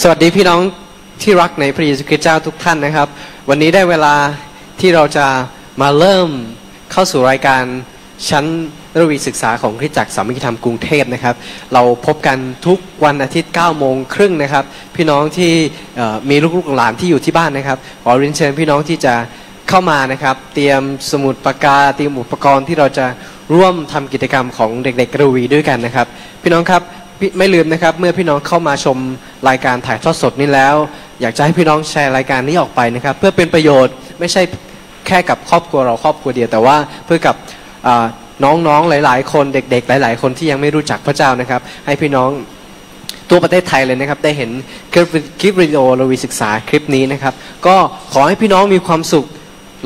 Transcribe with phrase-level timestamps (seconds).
[0.00, 0.60] สวัสดีพี่น้อง
[1.22, 3.08] ที่รักในพระเยซูคริสต์เจ้าทุกท่านนะครับ
[3.48, 4.14] วันนี้ได้เวลา
[4.80, 5.26] ที่เราจะ
[5.82, 6.28] มาเริ่ม
[6.92, 7.62] เข้าสู่รายการ
[8.28, 8.44] ชั้น
[8.98, 11.34] ระวีศึกษาของคริสตจักรสามัคคีธรรมกรุงเทพนะครับ
[11.74, 14.64] เราพบกันทุกวันอาทิตย์9โมงครึ่งนะครับ
[14.96, 15.52] พี่น้องที่
[16.30, 19.14] มีลูกๆหลานที่อยู่ที่บ้านนะครับขอเรียนเชิญพี่น้องที่จะ
[19.68, 23.06] เข้ามานะครับ เตรียมสมุดปากกาเตรียมอุปกรณ์ที่เราจะ
[23.54, 26.06] ร่วมทำกิจกรรมของเด็กๆระวีด้วยกันนะครับ
[26.42, 26.82] พี่น้องครับ
[27.38, 28.98] ไม่ลืมนะครับ เมื่อพี่น้องเข้ามาชม
[29.48, 30.74] รายการถ่ายทอดสดนี้แล้ว
[31.20, 34.42] อยากจะให้พี่น้องแชร์รายการนี้ออกไปนะครับ เพื่อเป็นประโยชน์ไม่ใช่
[35.06, 37.36] แค่กับครอบครัวเราครอบครัวเดียว แต่ว่าเพื่อกับ
[38.44, 42.30] น้องๆหลาย ๆ คนเด็ก ๆ หลาย ๆ คนที่ยังไม่รู้จักพระเจ้านะครับ ให้พี่น้อง
[43.30, 44.50] ตัวประเทศไทยเลยนะครับ ได้เห็น
[44.92, 45.06] คลิป
[45.40, 47.34] คลิปวิดีโอเราวีศึกษาคลิปนี้นะครับ
[47.66, 47.76] ก็
[48.12, 49.26] ขอให้พี่น้องมีความสุข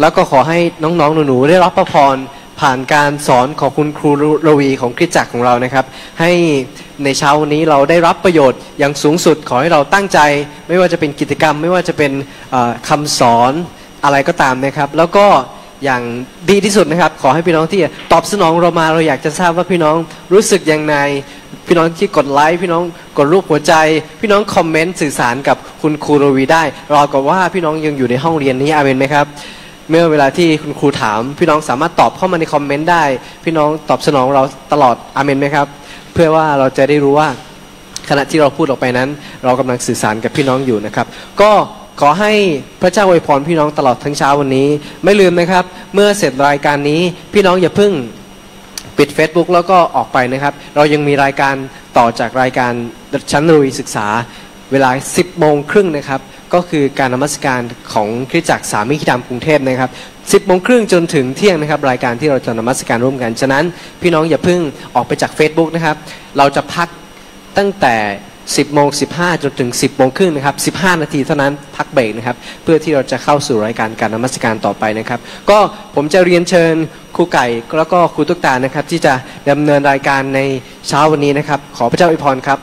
[0.00, 2.16] แล้วก็ขอให้น้องๆหนูๆได้รับพระพร
[2.60, 4.10] ผ่านการสอนของคุณครู
[4.46, 5.84] ระวีของคริสจักรของเรานะครับ
[6.20, 6.32] ให้
[7.04, 10.18] ในเช้าวันนี้เราได้รับประโยชน์อย่างสูงสุดขอให้เราตั้งใจ
[10.68, 12.12] ไม่ว่าจะเป็นกิจกรรม ไม่ว่าจะเป็น
[12.50, 13.52] เอ่อคำสอน
[14.04, 15.26] อะไรก็ตามนะครับ แล้วก็
[15.84, 16.02] อย่าง
[16.50, 17.80] ดีที่สุดนะครับ ขอให้พี่น้องที่
[18.12, 19.96] ตอบสนองเรามาเราอยากจะทราบว่าพี่น้อง
[20.32, 20.96] รู้สึกอย่างไร
[21.66, 22.82] พี่น้องที่กดไลค์พี่น้อง
[23.18, 23.74] กดรูปหัวใจ
[24.20, 26.62] พี่น้องคอมเมนต์สื่อสารกับคุณครูรวีได้
[26.94, 29.26] รอกับว่าพี่น้องยังอยู่ในห้องเรียนนี้อาเมนไหมครับ
[29.90, 33.04] เมื่อเวลาที่คุณครูถาม พี่น้องสามารถตอบเข้ามาในคอมเมนต์ได้
[33.44, 35.66] พี่น้องตอบสนองเราตลอดอาเมนไหมครับ
[36.14, 37.28] เพื่อว่าเราจะได้รู้ว่า
[38.08, 39.08] ขณะที่เราพูดออกไปนั้น
[39.44, 41.06] เรากำลังสื่อสารกับพี่น้องอยู่นะครับ
[41.40, 41.50] ก็
[42.00, 42.32] ขอให้
[42.82, 44.68] พระเจ้าอวยพรพี่น้องตลอดทั้งเช้าวันนี้
[45.04, 45.64] ไม่ลืมนะครับ
[45.94, 47.00] เมื่อเสร็จรายการนี้
[47.34, 47.92] พี่น้องอย่าเพิ่ง
[48.98, 51.54] ปิด Facebook แล้วก็ออกไปนะครับ เรายังมีรายการ
[51.98, 52.72] ต่อจากรายการ
[53.30, 54.06] ชั้นรุยศึกษา
[54.72, 56.20] เวลา 10โมงครึ่งนะครับ
[56.54, 57.60] ก็คือการนมัสการ
[57.92, 63.64] ของคริสตจักรสามิคิธรรมกรุงเทพนะครับ10โมงครึ่งจนถึงเที่ยงนะครับรายการที่เราจะนมัสการร่วมกันฉะนั้น
[64.02, 64.60] พี่น้องอย่าเพิ่ง
[64.94, 65.96] ออกไปจาก Facebook นะครับ
[66.38, 66.88] เราจะพัก
[67.58, 67.96] ตั้งแต่
[68.38, 75.58] 10โมง15 จนถึง 10โมงครึ่งนะครับ 15 นาทีเท่านั้นพักเบรกนะครับ เพื่อที่เราจะเข้าสู่รายการการนมัสการต่อไปนะครับ ก็
[75.94, 76.74] ผมจะเรียนเชิญ
[77.16, 77.46] ครูไก่
[77.78, 79.14] แล้วก็ครูตุ๊กตานะครับ ที่จะ
[79.50, 80.40] ดำเนินรายการใน
[80.88, 82.58] เช้าวันนี้นะครับ ขอพระเจ้าอวยพรครับ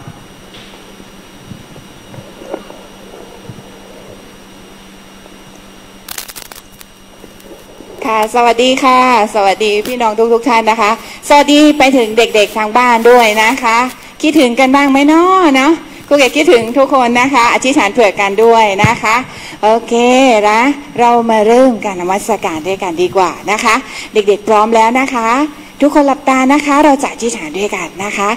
[8.06, 9.00] ค่ะ สวัสดีค่ะ
[9.36, 10.92] สวัสดีพี่น้องทุกทุกท่านนะคะ
[11.30, 13.78] สวัสดีไปถึงเด็กๆทางบ้านด้วยนะคะ
[14.22, 15.72] คิดถึงกันบ้างไหมนาะเนาะ
[16.08, 19.16] ครูเกดคิดถึงทุกคนนะคะ อธิษฐานเผื่อกันด้วยนะคะ
[19.64, 19.94] โอเค
[20.50, 20.60] นะ
[21.00, 23.76] เรามาเริ่มการนมัสการด้วยกันดีกว่านะคะ
[24.14, 25.30] เด็กๆพร้อมแล้วนะคะ
[25.82, 28.30] ทุกคนหลับตานะคะ เราจะอธิษฐานด้วยกันนะคะ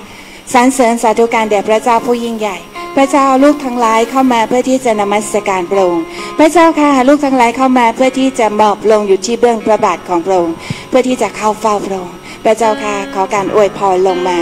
[0.53, 2.57] สรรเสริญสาธุการแด่พระเจ้าผู้ยิ่งใหญ่
[2.97, 6.05] พระเจ้าลูกทั้งหลายเข้ามาเพื่อที่จะนมัสการพระองค์
[6.39, 10.57] พระเจ้าค่ะลูกทั้งหลายเข้ามาเพื่อที่จะมอบลงอยู่ที่เบื้องพระบาทของพระองค์
[10.89, 14.39] เพื่อที่จะเข้าเฝ้าพระองค์พระเจ้าค่ะขอการอวยพรลงมา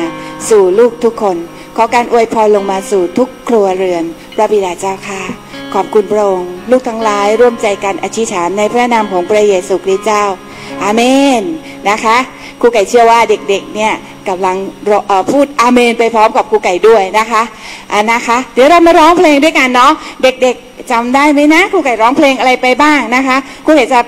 [0.48, 1.36] สู่ลูกทุกคน
[1.76, 4.04] ขอการอวยพรลงมาสู่ทุกครัวเรือน
[4.36, 5.22] พระบิดาเจ้าค่ะ
[5.74, 10.24] ขอบคุณพระองค์ลูกทั้งหลายร่วมใจกันอธิษฐานในพระนามของพระเยซูคริสต์เจ้า
[10.82, 11.02] อาเม
[11.40, 11.42] น
[11.90, 12.16] นะคะ
[12.60, 13.92] ครูไก่เชื่อว่าเด็กๆเนี่ย
[14.28, 14.56] กำลัง
[15.30, 17.42] พูดอาเมนไปพร้อมกับครูไก่ด้วยนะคะ
[17.92, 19.92] อ่านะคะ เดี๋ยวเรามาร้องเพลงด้วยกันเนาะ
[20.22, 24.00] เด็กๆจำได้ไหมนะครูไก่ร้องเพลงอะไรไปบ้างนะคะครูไก่จะ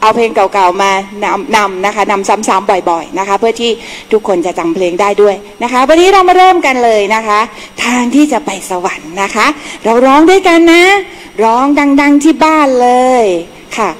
[0.00, 0.90] เอาเพลงเก่าๆมา
[1.24, 3.70] นำนำนะคะนำซ้ำๆบ่อยๆนะคะ เพื่อที่
[4.12, 7.40] ทุกคนจะจำเพลงได้ด้วยนะคะ วันนี้เรามาเริ่มกันเลยนะคะ
[7.84, 9.46] ทางที่จะไปสวรรค์นะคะ
[9.84, 10.84] เราร้องด้วยกันนะ
[11.44, 11.66] ร้อง
[12.00, 12.90] ดัง ๆที่บ้านเล
[13.22, 13.24] ย
[13.78, 13.90] ค่ะ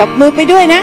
[0.00, 0.80] ตบมือไปด้วยนะ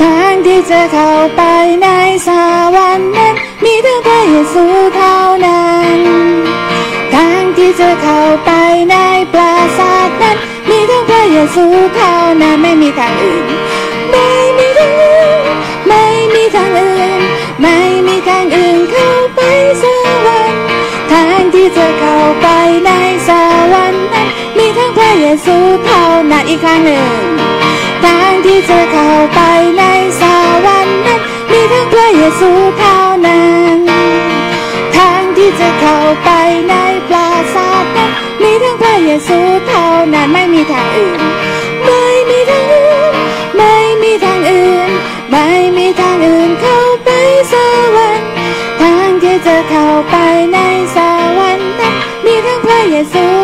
[0.00, 1.42] ทางที่จะเข้าไป
[1.82, 1.88] ใน
[2.26, 2.28] ส
[2.74, 3.34] วรรค์นั้น
[3.64, 4.64] มีแต่พระเยซู
[4.96, 5.64] เท่านั้
[5.96, 5.98] น
[7.14, 8.50] ทางที่จะเข้าไป
[8.90, 8.96] ใน
[9.32, 10.36] ปราสาทนั้น
[10.68, 11.64] มีแต่พระเยซู
[11.96, 13.46] เท่านั้นไม่มีทางอื่น
[14.10, 14.28] ไม่
[14.58, 15.40] มีทางอื่น
[15.88, 17.22] ไม่มีทางอื่น
[17.62, 17.76] ไม่
[18.06, 19.40] มีทางอื่นเข้าไป
[19.82, 19.84] ส
[20.26, 20.62] วรรค์
[21.12, 22.46] ทางที่จะเข้าไป
[22.84, 22.90] ใน
[23.28, 23.30] ส
[23.72, 24.15] วรรค์
[25.26, 27.20] ยซูเท่านั้นอีกครั้งหนึ่ง
[28.04, 29.40] ทางที่จะเข้าไป
[29.78, 29.82] ใน
[30.20, 30.22] ส
[30.64, 31.20] วรรค์นั้น
[31.52, 33.44] มีทั้งพระเยซูเท่านั้
[33.76, 33.78] น
[34.96, 36.30] ทางที่จะเข้าไป
[36.68, 36.74] ใน
[37.08, 38.10] ปราสาทนั้น
[38.42, 41.20] มีทั้งพระเยซูเท่านั้นไม่มีทางอื่น
[41.86, 43.12] ไม่มีทางอื่น
[43.56, 44.90] ไม่มีทางอื่น
[45.30, 45.46] ไม่
[45.76, 47.10] มีทางอื่นเข้าไป
[47.52, 47.54] ส
[47.96, 48.28] วรรค์
[48.80, 50.16] ทางที่จะเข้าไป
[50.52, 50.58] ใน
[50.94, 50.98] ส
[51.38, 51.94] วรรค์นั้น
[52.24, 53.35] มีทั้งพระเยซู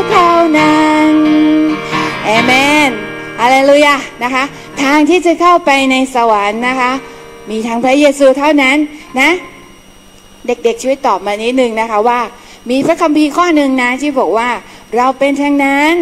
[3.85, 3.95] ยา
[4.25, 4.45] นะคะ
[4.83, 6.93] ทางที่จะเข้าไปในสวรรค์นะคะ
[7.51, 8.77] มีทั้งพระเยซูเท่านั้น
[9.21, 9.31] นะ
[10.47, 12.21] เด็กๆช่วยตอบมานิดนึงนะคะว่า
[12.71, 14.51] มีพระคัมภีร์ข้อหนึ่งนะที่บอกว่า
[14.97, 15.95] เราเป็นทางนั้น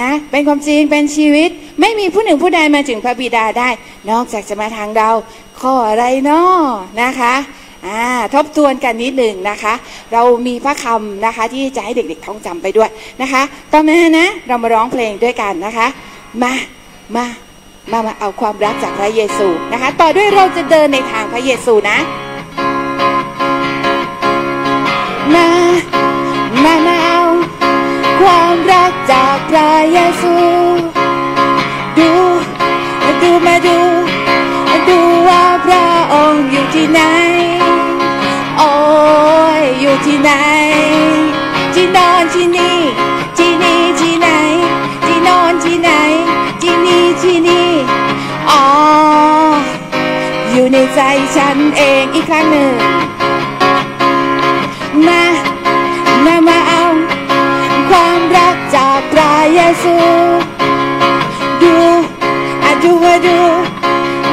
[0.00, 1.50] นะเป็นความจริงเป็นชีวิต
[1.80, 3.68] ไม่มีผู้หนึ่งผู้ใดมาถึงพระบิดาได้
[4.10, 5.10] นอกจากจะมาทางเรา
[5.60, 6.60] ข้ออะไรเนาะ
[7.02, 7.34] นะคะ
[7.86, 8.02] อ่า
[8.34, 9.74] ทบทวนกันนิดหนึ่งนะคะ
[10.12, 12.90] เรามีพระคำนะคะที่จะให้เด็กๆท่องจำไปด้วย
[13.22, 13.42] นะคะ
[13.72, 15.86] ต่อมานะเรามาร้องเพลงด้วยกันนะคะ
[16.42, 16.52] มา
[17.16, 17.26] มา
[17.90, 21.98] มามาเอาความรักจากพระเยซูนะคะ ต่อด้วยเราจะเดินในทางพระเยซูนะ
[25.34, 25.48] มา
[26.64, 27.20] มามาเอา
[28.20, 30.34] ความรักจากพระเยซู
[31.98, 32.10] ดู
[33.22, 33.78] ดูมาดู
[34.88, 37.00] ดูว่าพระองค์อยู่ที่ไหน
[38.58, 38.72] โอ้
[39.60, 40.30] ยอยู่ที่ไหน
[41.74, 42.71] ที่นอนที่นี่
[51.04, 52.72] ใจฉันเองอีกครั้งหนึ่ง
[55.06, 55.24] มา
[56.24, 56.84] มามาเอา
[57.90, 59.96] ความรักจากพระเยซู
[61.62, 61.74] ดู
[62.64, 63.38] อะดูอะดู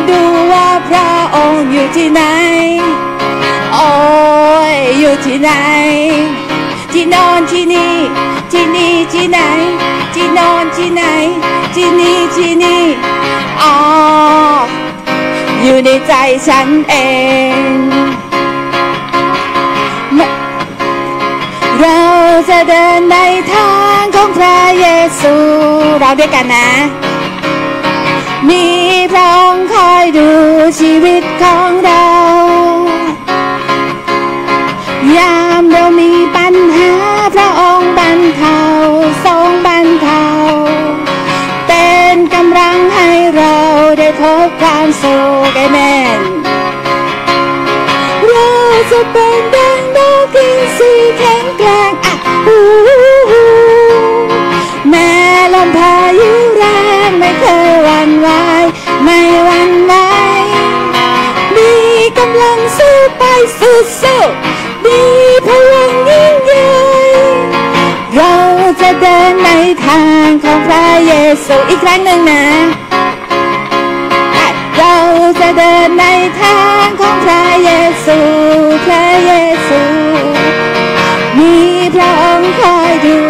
[0.09, 0.19] ดู
[0.51, 2.21] ว่าพระองค์อยู่ที่ไหน
[3.73, 3.89] โอ้
[4.73, 5.51] ยอยู่ที่ไหน
[6.93, 7.93] ที่นอนที่นี่
[8.51, 9.39] ที่นี่ที่ไหน
[10.13, 11.03] ที่นอนที่ไหน
[11.75, 12.83] ที่นี่ที่นี่
[13.61, 14.18] อ๋อ
[15.63, 16.13] อยู่ในใจ
[16.47, 16.95] ฉันเอ
[17.53, 17.79] ง
[21.81, 22.01] เรา
[22.49, 23.17] จะเดินใน
[23.53, 24.87] ทางของพระเย
[25.21, 25.33] ซู
[25.99, 26.69] เราด้วยกันนะ
[28.49, 28.65] มี
[29.11, 30.29] พระองค์คอยดู
[30.79, 32.18] ชีวิตของเรา
[62.19, 63.23] กำลังสู้ไป
[63.59, 64.21] สู้สู้
[64.85, 64.99] มี
[65.45, 66.65] พลังยิ่งใหญ่
[68.15, 68.35] เรา
[68.81, 69.49] จะเดินใน
[69.85, 71.13] ทางของพระเย
[71.45, 72.43] ซูอีกครั้งหนึ่งนะ
[74.77, 74.95] เรา
[75.39, 76.05] จะเดินใน
[76.41, 77.71] ทางของพระเย
[78.05, 78.17] ซู
[78.85, 79.33] พระเย
[79.67, 79.81] ซู
[81.39, 81.55] มี
[81.95, 83.28] พระองค์คอยดู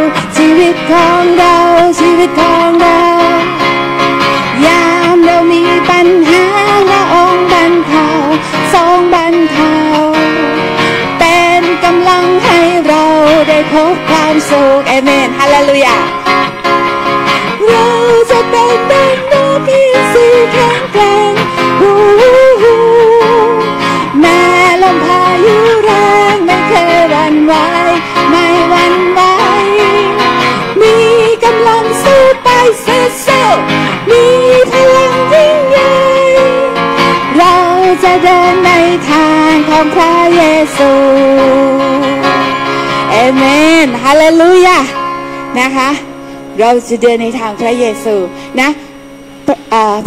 [39.81, 40.43] ของพระเย
[40.77, 40.91] ซู
[43.11, 43.43] เอเม
[43.85, 44.79] นฮาเลลูยา
[45.59, 45.89] นะคะ
[46.59, 48.15] เราจะเดินในทางพระเยซู
[48.61, 48.69] นะ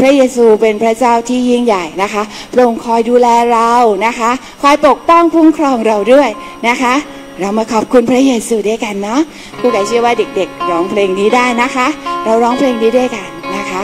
[0.01, 3.73] พระเยซูเป็นพระเจ้าที่ยิ่งใหญ่นะคะพระองค์คอยดูแลเรา
[4.07, 4.31] นะคะ
[4.63, 6.29] คอยปกป้องคุ้มครองเราด้วย
[6.69, 6.95] นะคะ
[7.41, 9.21] เรามาขอบคุณพระเยซูด้วยกันเนาะ
[9.61, 11.87] ผู้ใดเชื่อว่าเด็กๆ ร้องเพลงนี้ได้นะคะ
[12.25, 13.83] เราร้องเพลงนี้ด้วยกันนะคะ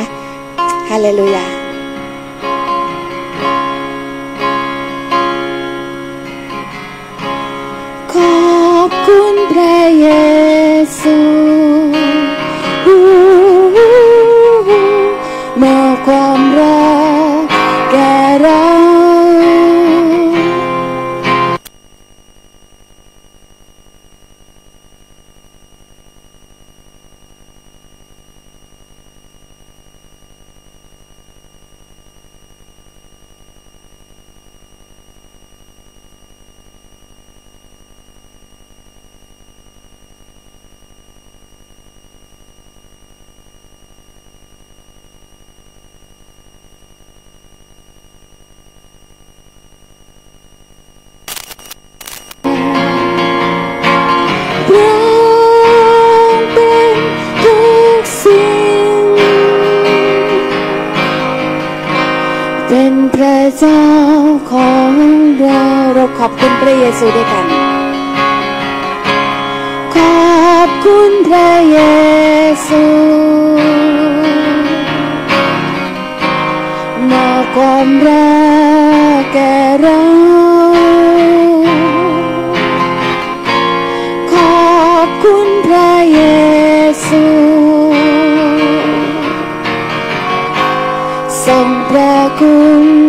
[0.90, 1.57] ฮาเลลูยา
[9.98, 10.00] พ
[11.94, 11.97] ร
[77.56, 78.38] ความรั
[79.18, 80.02] กแก่เรา
[84.32, 84.34] ข
[84.66, 86.20] อบคุณพระเย
[87.08, 87.24] ซู
[91.46, 93.07] ทรงประคุณ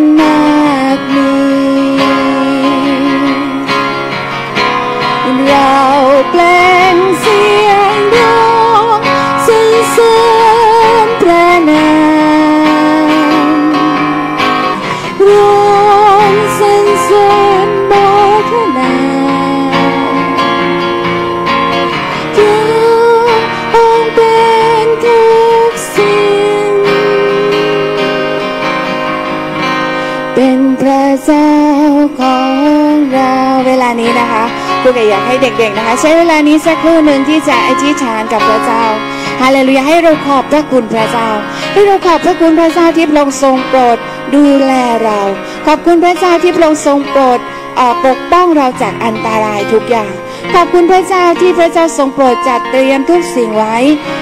[35.40, 38.84] เด็กๆนะคะ ใช้เวลานี้สักครู่หนึ่งที่จะอธิษฐานกับพระเจ้า
[39.42, 41.28] ฮาเลลูยาให้เราขอบพระคุณพระเจ้า
[41.72, 43.96] ให้เราขอบพระคุณพระเจ้าที่พระองค์ทรงโปรด
[44.34, 44.72] ดูแล
[45.04, 45.20] เรา
[45.66, 47.38] ขอบคุณพระเจ้าที่พระองค์ทรงโปรด
[48.06, 50.12] ปกป้องเราจากอันตรายทุกอย่าง
[50.54, 53.76] ขอบคุณพระเจ้าที่พระเจ้าทรงโปรดจัดเตรียมทุกสิ่งไว้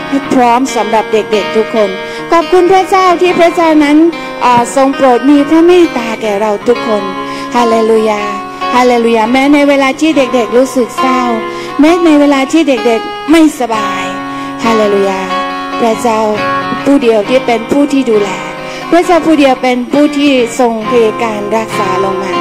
[0.09, 1.91] ให้พร้อมสำหรับเด็กๆทุกคน
[2.33, 3.97] ขอบคุณพระเจ้าที่พระเจ้านั้น
[4.77, 7.03] ทรงโปรดมีพระเมตตาแก่เราทุกคน
[7.55, 8.25] ฮาเลลูยา
[8.75, 11.21] ฮาเลลูยาแม้ในเวลาที่เด็กๆ รู้สึกเศร้า
[11.81, 14.05] แม้ในเวลาที่เด็กๆไม่สบาย
[14.65, 15.21] ฮาเลลูยา
[15.81, 16.21] พระเจ้า
[16.85, 18.31] ผู้เดียวที่เป็นผู้ที่ดูแล
[18.91, 22.33] พระเจ้าผู้เดียวเป็นผู้ที่ทรงเทการรักษาลงมา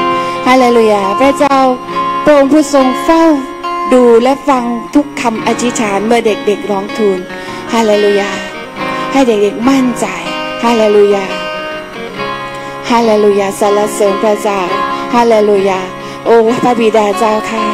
[0.48, 1.58] ฮาเลลูยาพระเจ้า
[2.24, 3.24] พระองค์ผู้ทรงเฝ้า
[3.94, 4.64] ดูและฟัง
[4.96, 7.20] ทุกคำอธิษฐานเมื่อเด็กๆร้องทูล
[7.74, 8.32] ฮาเลลูยา
[9.12, 10.06] ให้เด็กๆมั่นใจ
[10.64, 11.26] ฮาเลลูยา
[12.90, 14.60] ฮาเลลูยาสรรเสริญพระเจ้า
[15.14, 15.80] ฮาเลลูยา
[16.28, 17.66] โอ้พระบิดาเจ้าค่ะ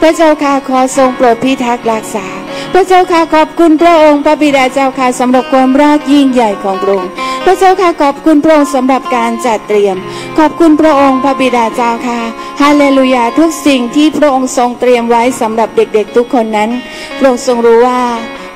[0.00, 2.26] พระเจ้าค่ะขอทรงโปรดพิทักษ์รักษา
[2.72, 7.10] พระเจ้าค่ะขอบคุณพระองค์พระบิดาเจ้าค่ะสำหรับความรักยิ่งใหญ่ของพระองค์
[7.44, 9.96] พระเจ้าค่ะขอบคุณพระองค์สำหรับการจัดเตรียม
[10.38, 12.20] ขอบคุณพระองค์พระบิดาเจ้าค่ะ
[12.60, 16.70] ฮาเลลูยาทุกสิ่งที่พระองค์ทรงเตรียมไว้สำหรับเด็กๆทุกคนนั้น
[17.18, 18.00] พระองค์ทรงรู้ว่า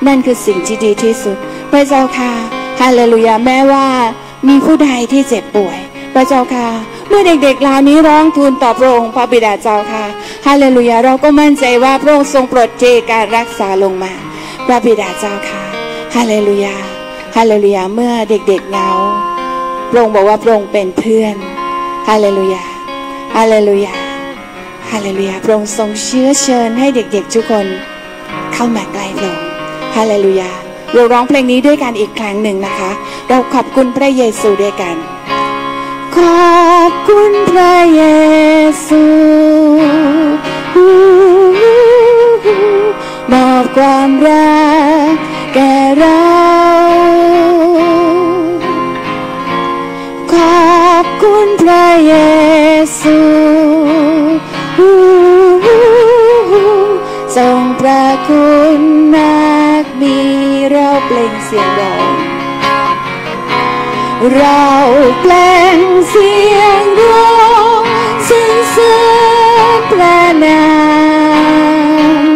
[0.07, 1.37] นั่นคือสิ่งที่ดีที่สุด
[1.71, 2.31] พระเจ้าค่ะ
[2.81, 3.87] ฮาเลลูยาแม้ว่า
[4.47, 5.77] มีผู้ใดที่เจ็บป่วย
[6.13, 6.69] พระเจ้าค่ะ
[7.15, 10.05] มื่อเด็กๆเหล่านี้ร้องทูลต่อพระองค์พระบิดาเจ้าค่ะ
[10.45, 14.13] ฮาเลลูยาเราก็มั่นใจว่าพระองค์ทรงโปรดเทการรักษาลงมา
[14.65, 15.61] พระบิดาเจ้าค่ะ
[16.15, 16.75] ฮาเลลูยา
[17.35, 18.89] ฮาเลลูยาเมื่อเด็กๆเงา
[19.89, 21.35] พระองค์บอกว่าพระองค์เป็นเพื่อน
[22.07, 22.63] ฮาเลลูยา
[23.35, 23.93] ฮาเลลูยา
[24.91, 27.65] ฮาเลลูยาพระองค์ทรงเชื้อเชิญให้เด็กๆทุกคน
[28.53, 29.47] เข้ามาใกล้พระองค์
[29.95, 30.51] ฮาเลลูยา
[30.93, 32.91] เราร้องเพลงนี้ด้วยกันอีกครั้งหนึ่งนะคะ
[33.29, 34.97] เราขอบคุณพระเยซูด้วยกัน
[36.15, 36.17] ข
[36.51, 36.53] อ
[36.89, 38.03] บคุณพระเย
[38.87, 39.03] ซู
[43.31, 44.63] มอบความรั
[45.11, 45.13] ก
[45.53, 46.25] แก่เรา
[50.33, 52.15] ขอบคุณพระเย
[53.01, 53.19] ซู
[57.35, 58.81] ทรงพระคุณ
[59.15, 60.17] มากมี
[60.71, 62.22] เราเปล่งเสียงร้อง
[64.31, 64.65] เรา
[65.21, 65.33] แปล
[65.77, 67.37] งเสียงร้อ
[67.79, 67.81] ง
[68.29, 68.95] สรรเสริ
[69.77, 70.63] ญพระนา
[72.17, 72.27] ม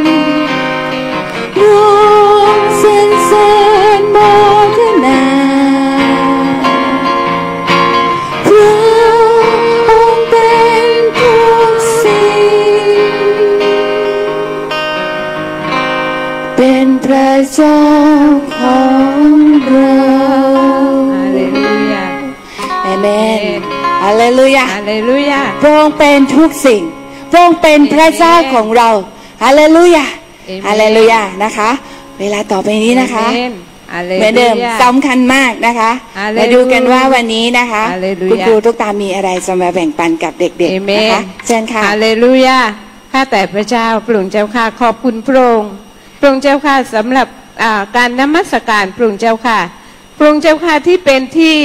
[1.61, 1.97] ร้อ
[2.55, 3.49] งสรรเสริ
[3.99, 4.17] ญโม
[4.77, 5.23] ทนา
[8.45, 8.75] พระ
[9.89, 10.51] องค์เป็
[10.87, 11.39] นทุ
[11.69, 12.39] กสิ่
[13.11, 13.13] ง
[16.55, 17.79] เป็นพระเจ้า
[24.31, 26.81] ลลูยาฮาเลลูยาพระองค์เป็นทุกสิ่ง
[27.31, 28.89] พระองค์เป็นพระเจ้าของเรา
[29.43, 30.05] ฮาเลลูยา
[30.47, 31.69] เอเมนฮาเลลูยานะคะ
[32.19, 33.55] เวลาต่อไปนี้นะคะเอเม
[33.93, 42.57] ฮาเลเหมือนเดิมลูยาสำคัญมากนะคะฮาเลลูยามาดูกันว่าวันนี้นะคะฮาเลลูยาคุณครูทุกตามีอะไรจะมาแบ่งปันกับเด็กเอๆเมนะนคะเชิญค่ะฮาเลลูยา
[43.13, 45.71] ข้าแต่พระเจ้าพระองค์เจ้าค่ะขอบคุณพระองค์
[46.19, 47.27] พระองค์เจ้าค่ะสำหรับ
[47.63, 49.59] อ่าการนมัสการพระองค์เจ้าค่ะ
[50.17, 51.57] พระองค์เจ้าค่ะที่เป็นที่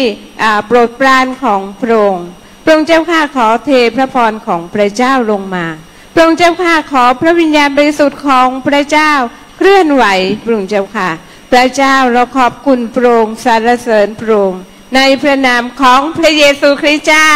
[0.42, 2.26] อ่าโปรดปรานของพระองค์
[2.62, 5.66] พระองค์เจ้าค่ะขอเทพระพรของพระเจ้าลงมา
[6.12, 9.12] พระองค์เจ้าค่ะขอพระวิญญาณบริสุทธิ์ของพระเจ้า
[9.56, 10.04] เคลื่อนไหว
[10.44, 11.10] พระองค์เจ้าค่ะ
[11.52, 14.62] พระเจ้าเราขอบคุณพระองค์สรรเสริญพระองค์
[14.94, 17.32] ในพระนามของพระเยซูคริสต์เจ้า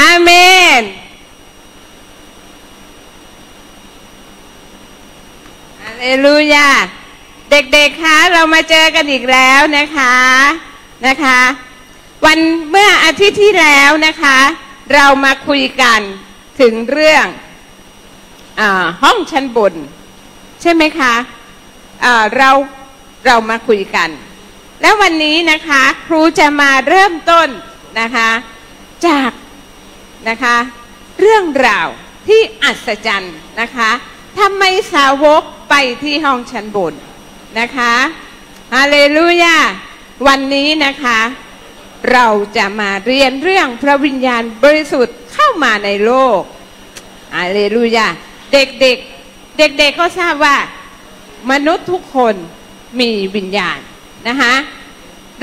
[0.00, 0.30] อาเม
[0.78, 0.80] น
[5.82, 6.70] ฮาเลลูยา
[7.50, 10.16] เด็กๆ คะ เรามาเจอกันอีกแล้วนะคะ
[11.06, 11.40] นะคะ
[12.24, 14.38] วันเมื่ออาทิตย์ที่แล้วนะคะ
[14.94, 16.00] เรามาคุยกัน
[16.60, 17.26] ถึงเรื่อง
[18.60, 18.62] อ
[19.02, 19.74] ห้องชั้นบน
[20.60, 21.14] ใช่ไหมคะ
[22.36, 22.50] เรา
[23.26, 24.10] เรามาคุยกัน
[24.80, 27.48] แล้ววันนี้นะคะครูจะมาเริ่มต้น
[28.00, 28.30] นะคะ
[29.06, 29.32] จาก
[30.28, 30.56] นะคะ
[31.20, 31.88] เรื่องราว
[32.28, 33.90] ที่อัศจรรย์นะคะ
[34.38, 34.62] ทำไม
[34.94, 36.94] สาวกไปที่ห้องชั้นบน
[37.58, 37.92] นะคะ
[38.74, 39.56] ฮาเลลูยา
[40.26, 41.18] วันนี้นะคะ
[42.12, 46.40] เราจะมาเรียนเรื่องพระวิญญาณบริสุทธิ์เข้ามาในโลก
[47.34, 48.06] อาเลลูยา
[48.52, 50.56] เด็กๆ เด็กๆก็ทราบว่า
[51.50, 52.34] มนุษย์ทุกคน
[53.00, 53.78] มีวิญญาณ
[54.28, 54.54] นะคะ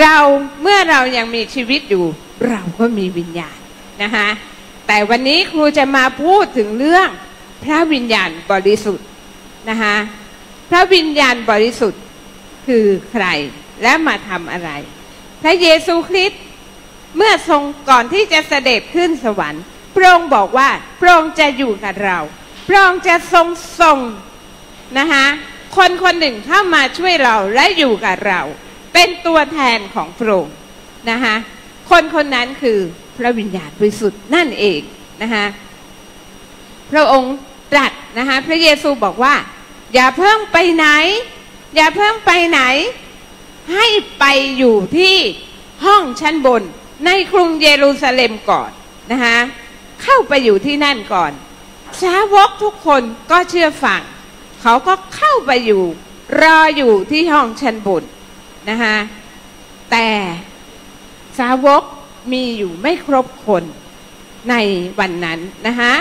[0.01, 0.17] เรา
[0.61, 2.05] เมื่อเรายังมีชีวิตอยู่
[2.47, 3.57] เราก็มีวิญญาณ
[4.03, 4.27] นะคะ
[4.87, 7.09] แต่วันนี้ครูจะมาพูดถึงเรื่อง
[7.63, 9.07] พระวิญญาณบริสุทธิ์
[9.69, 9.95] นะคะ
[10.69, 12.01] พระวิญญาณบริสุทธิ์
[12.67, 13.25] คือใคร
[13.83, 14.69] และมาทำอะไร
[15.43, 16.41] พระเยซูคริสต์
[17.17, 19.63] เมื่อทรงก่อนที่จะเสด็จขึ้นสวรรค์
[19.95, 22.17] พระองค์บอกว่าพระองค์จะอยู่กับเรา
[22.67, 23.47] พระองค์จะทรง
[23.81, 23.99] ส่ง
[24.99, 25.25] นะคะ
[25.77, 28.41] คนคนหนึ่งเข้ามาช่วยเราและอยู่กับเรา
[28.93, 30.55] เป็นตัวแทนของพระองค์
[31.11, 31.35] นะคะ
[31.89, 32.79] คนคนนั้นคือ
[33.17, 34.81] พระวิญญาณบริสุทธิ์นั่นเอง
[35.21, 35.45] นะคะ
[36.91, 37.33] พระองค์
[37.71, 39.35] ตรัสนะคะพระเยซูบอกว่า
[39.93, 40.87] อย่าเพิ่งไปไหน
[41.75, 42.61] อย่าเพิ่งไปไหน
[43.71, 43.87] ให้
[44.19, 44.25] ไป
[44.57, 45.15] อยู่ที่
[45.85, 46.63] ห้องชั้นบน
[47.05, 48.69] ในกรุงเยรูซาเล็มก่อน
[49.11, 49.37] นะคะ
[50.03, 51.31] เข้าไปอยู่ที่นั่นก่อน
[52.01, 54.01] สาวกทุกคนก็เชื่อฟัง
[54.61, 55.83] เขาก็เข้าไปอยู่
[56.41, 58.03] รออยู่ที่ห้องชั้นบน
[58.69, 58.95] นะคะ
[59.91, 60.07] แต่
[61.39, 61.83] สาวก
[62.31, 63.63] มีอยู่ไม่ครบคน
[64.49, 64.55] ใน
[64.99, 65.93] วันนั้นนะคะ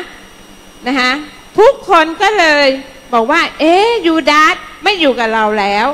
[0.87, 1.11] นะคะ
[1.59, 2.67] ทุกคนก็เลย
[3.13, 3.75] บอกว่า เอ๊
[4.07, 5.87] ยูดาสไม่อยู่กับเราแล้ว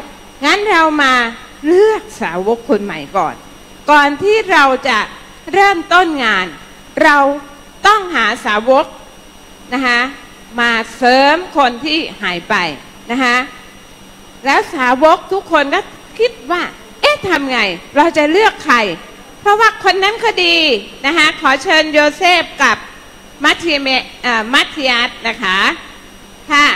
[0.44, 1.14] งั้นเรามา
[1.66, 3.34] เลือกสาวกคนใหม่ก่อน
[3.90, 4.98] ก่อนที่เราจะ
[5.52, 6.46] เริ่มต้นงาน
[7.04, 7.18] เรา
[7.86, 8.86] ต้องหาสาวก
[9.74, 10.00] นะคะ
[10.60, 12.54] มาเสริมคนที่หายไป
[13.10, 13.36] นะคะ
[14.44, 15.80] แล้วสาวกทุกคนก็
[16.18, 16.62] คิดว่า
[17.00, 17.60] เอ๊ะทำไง
[17.96, 18.76] เราจะเลือกใคร
[19.40, 20.56] เพราะว่าคนนั้นก็ดี
[21.06, 22.76] นะคะขอเชิญโยเซฟกับ
[23.44, 23.88] มัทธิเม
[24.54, 25.58] มัทธิยัสนะคะ
[26.52, 26.66] ค่ะ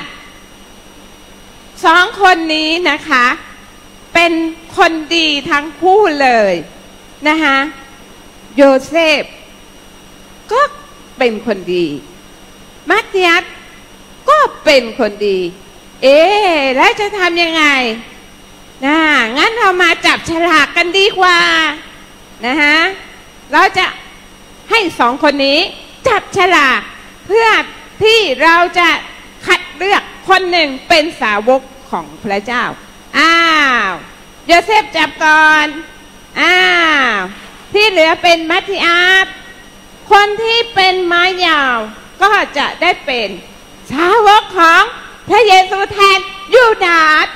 [1.84, 3.24] สองคนนี้นะคะ
[4.14, 4.32] เป็น
[4.76, 6.54] คนดีทั้งคู่เลย
[7.28, 7.58] นะคะ
[8.56, 9.22] โยเซฟ
[10.52, 10.60] ก็
[11.18, 11.86] เป็นคนดี
[12.90, 13.44] มัทธิยัส
[14.30, 15.38] ก็เป็นคนดี
[16.02, 16.18] เอ๊
[16.76, 17.64] แล้วจะทำยังไง
[18.84, 18.96] นะ
[19.38, 21.38] งั้นเรามาจับฉลากกันดีกว่า
[22.46, 22.76] นะฮะ
[23.52, 23.86] เราจะ
[24.70, 25.58] ให้สองคนนี้
[26.08, 26.80] จับฉลาก
[27.26, 27.48] เพื่อ
[28.02, 28.88] ที่เราจะ
[29.46, 33.92] คัดเลือกคนหนึ่งเป็นสาวกของพระเจ้าาว
[34.46, 35.66] โยเซฟจับก่อน
[36.40, 36.58] อ้า
[37.16, 37.18] ว
[37.72, 39.26] ที่เหลือเป็นมัทธิอาส
[40.10, 41.78] คนที่เป็นไม้ยาว
[42.22, 43.28] ก็จะได้เป็น
[43.90, 44.82] สาวกของ
[45.28, 46.18] พระเยซูแทน
[46.54, 47.26] ยูดาส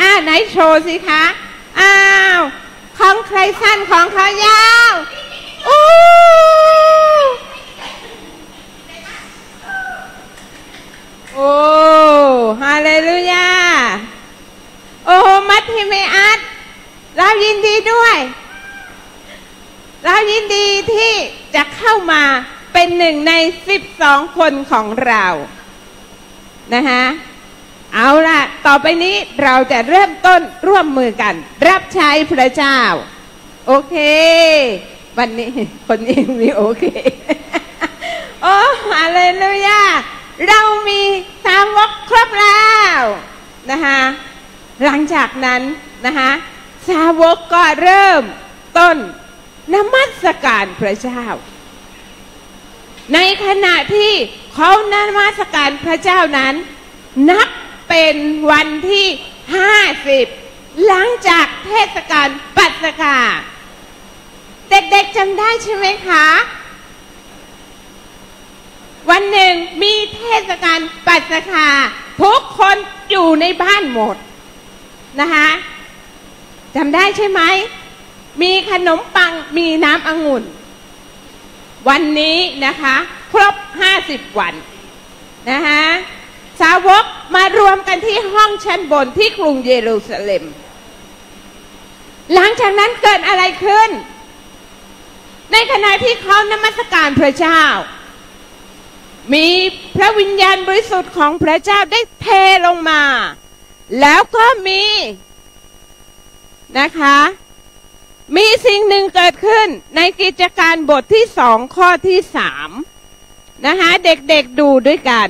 [0.00, 1.24] อ้าไหนโชว์สิคะ
[1.80, 1.96] อ้า
[2.36, 2.40] ว
[2.98, 4.92] ของใครสั้นของเขายาว
[5.68, 5.82] อู้
[11.34, 11.52] โอ้
[12.62, 13.48] ฮาเลลูยา
[15.06, 15.16] โอ้
[15.48, 16.38] มัทธิเมอัส
[17.16, 18.16] เรายินดีด้วย
[20.04, 21.12] เรายินดีที่
[21.54, 22.22] จะเข้ามา
[22.72, 23.32] เป็นหนึ่งใน
[23.68, 25.26] สิบสองคนของเรา
[26.74, 27.04] นะคะ
[27.94, 31.34] เอาล่ะต่อไปนี้เราจะเริ่มต้นร่วมมือกัน
[31.68, 32.78] รับใช้พระเจ้า
[33.66, 33.96] โอเค
[35.18, 35.50] วันนี้
[35.88, 36.84] คนนี้มีโอเค
[38.42, 38.56] โอ้
[38.88, 39.82] ฮาเลลูยา
[40.48, 41.00] เรามี
[41.44, 43.00] สาวกครบแล้ว
[43.70, 44.00] นะคะ
[44.84, 45.62] หลังจากนั้น
[46.06, 46.30] นะคะ
[46.88, 48.22] สาวกก็เริ่ม
[48.78, 48.96] ต้น
[49.74, 51.22] นมัสการพระเจ้า
[53.14, 54.12] ในขณะที่
[54.54, 56.54] เขานมัสการพระเจ้านั้น
[57.30, 57.48] นับ
[57.88, 58.16] เป็น
[58.50, 59.06] วันที่
[59.54, 59.74] ห้า
[60.08, 60.26] สิบ
[60.86, 63.18] หลังจากเทศกาลปัสกา
[64.70, 66.26] เด็กๆจำได้ใช่ไหมคะ
[69.10, 71.68] วันหนึ่งมีเทศกาลปัสกา
[72.22, 72.76] ทุกคน
[73.10, 74.16] อยู่ในบ้านหมด
[75.20, 75.48] นะคะ
[76.76, 77.40] จำได้ใช่ไหม
[78.42, 80.44] มีขนมปังมีน้ำองุ่น
[81.88, 82.96] วันนี้นะคะ
[83.32, 84.54] ครบห้าสิบวัน
[85.50, 85.82] นะคะ
[86.60, 90.44] สาวกมารวมกันที่ห้องชั้นบนที่กรุงเยรูซาเล็ม
[92.34, 93.90] หลังจากนั้นเกิดอะไรขึ้น
[95.52, 97.62] ในขณะที่เขานมัสการพระเจ้า
[99.34, 99.46] มี
[99.96, 102.28] พระวิญญาณบริสุทธิ์ของพระเจ้าได้เท
[102.66, 103.02] ลงมา
[104.00, 104.84] แล้วก็มี
[106.78, 107.18] นะคะ
[108.36, 112.70] มีสิ่งหนึ่งเกิดขึ้นในกิจการบทที่สองข้อที่สาม
[113.66, 115.28] นะคะเด็กๆดูด้วยกัน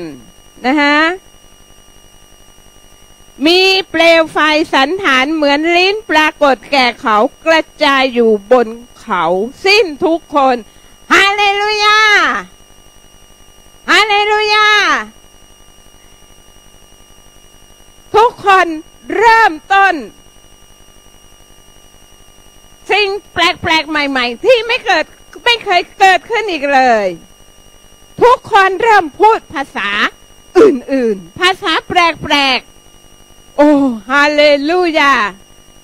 [0.66, 0.96] นะคะ
[3.46, 4.38] มีเปลวไฟ
[4.74, 7.16] สันฐานเหมือนลิ้นปรากฏแก่เขา
[7.46, 8.68] กระจายอยู่บน
[9.00, 9.24] เขา
[9.64, 10.56] สิ้นทุกคน
[11.12, 12.00] ฮาเลลูยา
[13.90, 14.68] ฮาเลลูยา
[18.14, 18.66] ทุกคน
[19.16, 19.94] เริ่มต้น
[22.90, 25.04] สิ่งแปลกๆ ใหม่ ๆ ที่ไม่เกิด
[25.44, 27.06] ไม่เคยเกิดขึ้นอีกเลย
[28.22, 29.88] ทุกคนเริ่มพูดภาษา
[30.58, 33.72] อื่นๆ ภาษาแปลกๆ โอ้
[34.10, 35.14] ฮาเลลูยา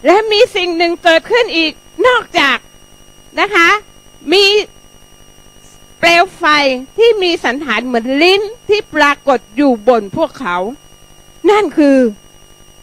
[0.06, 1.72] และมีสิ่งหนึ่งเกิดขึ้นอีก
[2.06, 2.58] นอกจาก
[3.40, 3.68] นะคะ
[4.32, 4.44] มี
[5.98, 6.44] เปลวไฟ
[6.96, 10.56] ที่มีสันฐานเหมือนลิ้นที่ปรากฏอยู่บนพวกเขา
[11.50, 11.98] นั่นคือ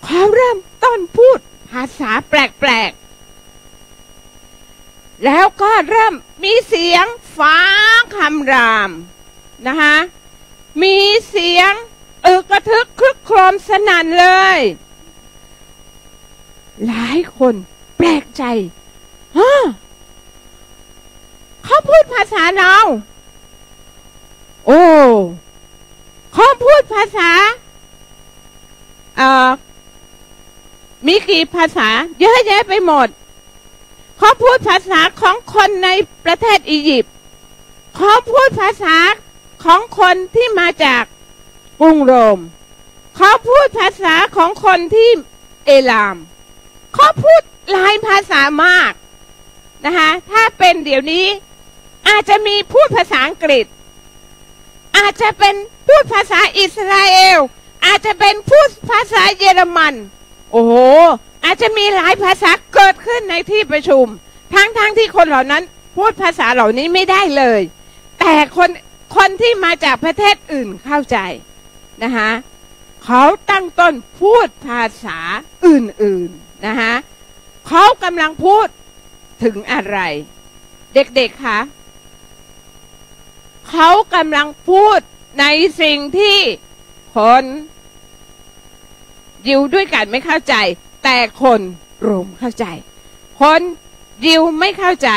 [0.06, 1.40] เขาเริ่มต้นพูด
[1.72, 7.06] ภาษาแปลกๆ แล้วก็เริ่มมีเสียง
[7.38, 7.58] ฟ้า
[8.16, 8.90] คำราม
[9.68, 9.96] นะคะ
[10.84, 10.98] มี
[11.30, 11.72] เสียง
[12.26, 14.60] อึกระทึกครึกโครมสนั่นเลย
[16.88, 17.56] หลายคน
[17.98, 18.44] แปลกใจ
[19.38, 19.52] ฮะ
[21.66, 22.76] เขาพูดภาษาเรา
[24.66, 24.84] โอ้
[26.34, 27.30] เขาพูดภาษา
[29.18, 29.50] เอ่อ
[31.08, 33.08] มีกี่ภาษา เยอะแยะไปหมด
[34.18, 35.90] เขาพูดภาษาของคนใน
[36.26, 37.14] ประเทศอียิปต์
[37.96, 38.96] เขาพูดภาษา
[39.64, 41.04] ของคนที่มาจาก
[41.82, 42.40] กรุงโรม
[43.18, 45.10] เขาพูดภาษาของคนที่
[45.66, 46.18] เอลาม
[46.96, 48.92] เขาพูดหลายภาษามาก
[49.86, 51.26] นะคะถ้าเป็นเดี๋ยวนี้
[52.08, 53.66] อาจจะมีพูดภาษาอังกฤษ
[54.98, 55.56] อาจจะเป็น
[55.88, 57.40] พูดภาษาอิสราเอล
[57.86, 59.94] อาจจะเป็นพูดภาษาเยอรมัน
[60.52, 60.74] โอ้โห
[61.44, 64.06] อาจจะมีหลายภาษาเกิดขึ้นในที่ประชุม
[64.54, 65.64] ทั้งๆทที่คนเหล่านั้น
[65.96, 67.62] พูดภาษาเหล่านี้ไม่ได้เลย
[68.20, 68.70] แต่คน
[69.16, 71.18] คนที่มาจากประเทศอื่นเข้าใจ
[72.04, 72.30] นะคะ
[73.06, 75.20] เขาตั้งต้นพูดภาษา
[75.66, 76.94] อื่นๆนะคะ
[77.68, 78.68] เขากำลังพูด
[79.44, 79.98] ถึงอะไร
[80.94, 81.60] เด็กๆคะ
[83.70, 85.00] เขากำลังพูด
[85.40, 85.46] ใน
[85.82, 86.38] สิ่งที่
[87.16, 87.44] คน
[89.48, 90.56] ยิวด้วยกันไม่เข้าใจ
[91.04, 91.60] แต่คน
[92.02, 92.66] โรมเข้าใจ
[93.42, 93.62] คน
[94.26, 95.10] ยิวไม่เข้าใจ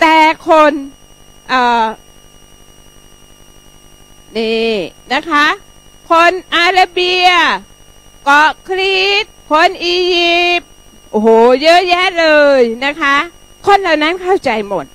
[0.00, 0.16] แต่
[0.48, 0.72] คน
[1.48, 1.84] เอ่อ
[4.36, 4.72] นี่
[5.12, 5.46] นะคะ
[6.10, 7.28] คนอาราเบีย
[8.24, 10.70] เกาะครีตคนอียิปต์
[11.10, 11.28] โอ้โห
[11.62, 12.26] เยอะแยะเล
[12.60, 13.16] ยนะคะ
[13.66, 14.86] คนเหล่านั้นเข้าใจหมด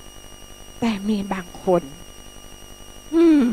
[0.80, 1.82] แต่มีบางคน
[3.14, 3.48] อืม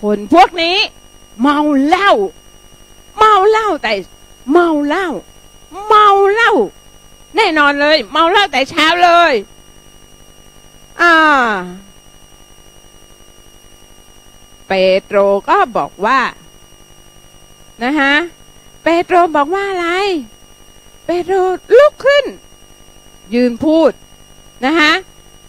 [0.00, 0.76] คนพวกนี้
[1.40, 2.12] เมาเหล้า
[3.18, 3.92] เมาเหล้าแต่
[4.52, 5.08] เมาเหล้า
[5.88, 6.52] เมาเหล้า
[7.36, 9.32] แน่นอนเลย เมาเหล้าแต่เช้าเลย
[11.00, 11.14] อ่า
[14.68, 15.18] เปโตร
[15.48, 16.20] ก็บอกว่า
[17.82, 18.14] นะฮะ
[18.82, 19.88] เปโตรบอกว่าอะไร
[21.04, 21.34] เปโตร
[21.78, 22.24] ลุกขึ้น
[23.34, 23.92] ยืนพูด
[24.64, 24.92] นะฮะ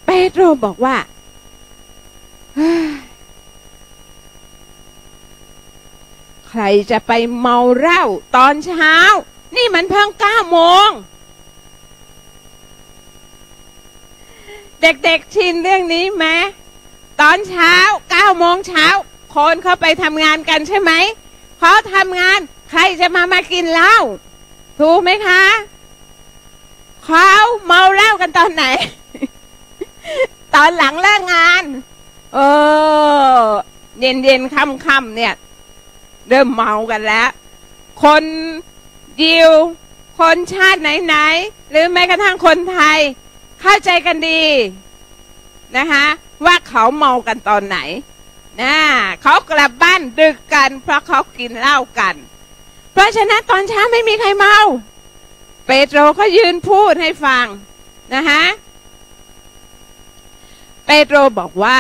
[0.06, 0.95] เปโตรบอกว่า
[6.52, 8.04] ใครจะไปเมาเหล้า
[8.36, 8.96] ตอนเช้า
[9.56, 10.90] นี่มันเพิ่งเก้าโมง
[14.82, 16.26] เด็กๆชินเรื่องนี้ไหม
[17.22, 17.74] ตอนเช้า
[18.12, 18.86] เก้าโมงเช้า
[19.34, 20.92] คนเขาไปทำงานกันใช่ไหม
[21.60, 23.98] เขาทำงานใครจะมามากินเหล้า
[24.80, 25.44] ถูกไหมคะ
[27.06, 27.32] เขา
[27.66, 28.66] เมาเหล้ากันตอนไหน
[30.56, 31.64] ตอนหลังเลิกงาน
[32.34, 32.40] เอ
[33.38, 33.42] อ
[34.00, 35.34] เย็นเย็นค่ำค่ำเนี่ย
[36.32, 37.30] เริ่มเมากันแล้ว
[38.04, 38.24] คน
[39.24, 39.52] ยิว
[40.20, 43.00] คนชาติไหนๆ หรือแม้กระทั่งคนไทย
[43.62, 44.44] เข้าใจกันดี
[45.78, 46.06] นะคะ
[46.46, 47.78] ว่าเขาเมากันตอนไหน
[48.62, 48.76] นะ
[49.22, 52.15] เขากลับบ้านดึกกัน เพราะเขากินเหล้ากัน
[52.94, 54.58] เพราะฉะนั้นตอนเช้าไม่มีใครเมา
[55.67, 57.46] เปโตรเขายืนพูดให้ฟัง
[58.15, 58.44] นะคะ
[60.86, 61.80] เปโตรบอกว่า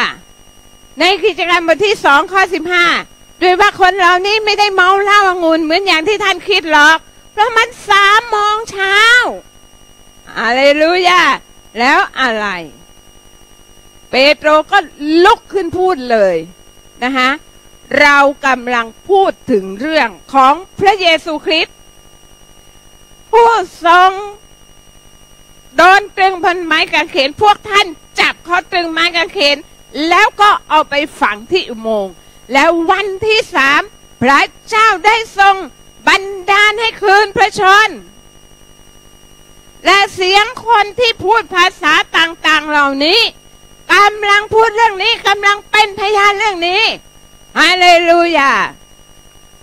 [0.99, 2.85] ในกิจกรรมบทที่สองข้อสิบห้า
[3.41, 6.97] ด้วยว่าคนเหล่านี้ไม่ได้เมาเหล้าองุ่นเหมือนอย่างที่ท่านคิดหรอก
[7.31, 8.97] เพราะมันสามโมงเช้า
[10.39, 11.23] อะไรรู้ยา
[11.79, 12.47] แล้วอะไร
[14.09, 14.77] เปโตรก็
[15.23, 16.35] ลุกขึ้นพูดเลย
[17.03, 17.29] นะคะ
[18.01, 21.75] เรากำลังพูดถึงเรื่องของพระเยซูคริสต์
[23.31, 23.49] ผู้
[23.85, 24.11] ทรง
[25.77, 27.87] โดนตรึงพันไม้กางเขนพวกท่าน
[28.19, 29.57] จับเขาตรึงไม้กางเขน
[30.09, 32.13] แล้วก็เอาไปฝังที่อุโมงค์
[32.53, 33.81] แล้ววันที่สาม
[34.21, 35.55] พระเจ้าได้ทรง
[36.07, 37.89] บันดาลให้คืนพระชน
[39.85, 43.21] และเสียงคนที่พูดภาษาต่างๆเหล่านี้
[43.93, 46.83] กำลังพูดเรื่องนี้กำลังเป็นพยานเรื่องนี้
[47.59, 48.53] ฮาเลลูยา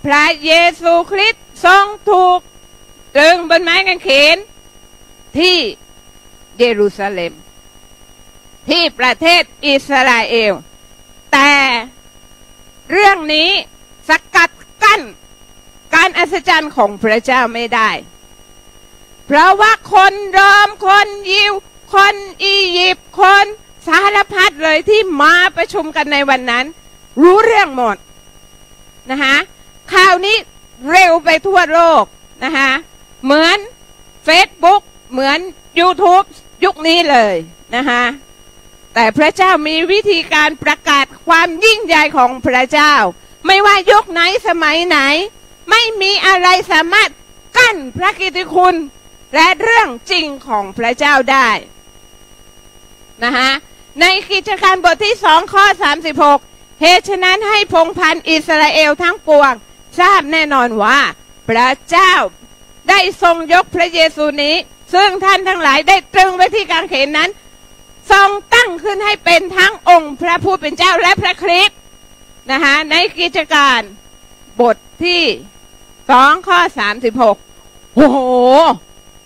[0.05, 2.39] พระเยซูคริสต์ทรงถูก
[3.15, 4.37] ตรึงบนไม้กางเขน
[5.37, 5.57] ที่
[6.59, 7.33] เยรูซาเล็ม
[8.69, 10.53] ที่ประเทศอิสราเอล
[11.33, 11.51] แต่
[12.91, 13.49] เรื่องนี้
[14.09, 14.51] สกัด
[14.83, 15.01] กั้น
[15.95, 17.89] การอัศจรรย์ของพระเจ้าไม่ได้
[19.25, 21.53] เพราะว่าคนรอมคนยิว
[21.93, 23.45] คนอียิปต์คน
[23.87, 26.65] สารพัดเลยที่มาประชุมกันในวันนั้น
[27.21, 27.97] รู้เรื่องหมด
[29.11, 29.35] นะคะ
[29.93, 30.35] ข่าวนี้
[30.91, 32.03] เร็วไปทั่วโลก
[32.43, 32.69] นะคะ
[33.23, 33.57] เหมือน
[34.27, 35.39] Facebook เหมือน
[35.79, 36.25] YouTube
[36.63, 37.35] ยุคนี้เลย
[37.75, 38.03] นะคะ
[38.93, 42.93] แต่พระเจ้ามีวิธีการประกาศความยิ่งใหญ่ของพระเจ้า
[43.45, 44.97] ไม่ว่ายุคไหนสมัยไหน
[45.69, 47.09] ไม่มีอะไรสามารถ
[47.57, 48.75] กั้นพระกิตติคุณ
[49.35, 51.49] และเรื่องจริงของพระเจ้าได้
[53.23, 53.51] นะคะ
[54.01, 55.65] ในกิจการบทที่สองข้อ
[56.23, 59.53] 36 เหตุฉะนั้นให้พงพันธ์อิสราเอลทั้งปวง
[59.99, 60.99] ทราบแน่นอนว่า
[61.49, 62.13] พระเจ้า
[62.89, 64.55] ได้ทรงยกพระเยซูนี้
[64.93, 67.29] ซึ่งท่านทั้งหลายได้ตรึงไว้ที่กางเขนนั้น
[68.11, 71.77] ทรงตั้งขึ้นให้เป็นทั้งองค์พระผู้เป็นเจ้าและพระคริสต์
[72.51, 73.79] นะคะในกิจการ
[74.61, 75.23] บทที่
[76.09, 77.37] สองข้อสามสิบหก
[77.95, 78.19] โอ้โห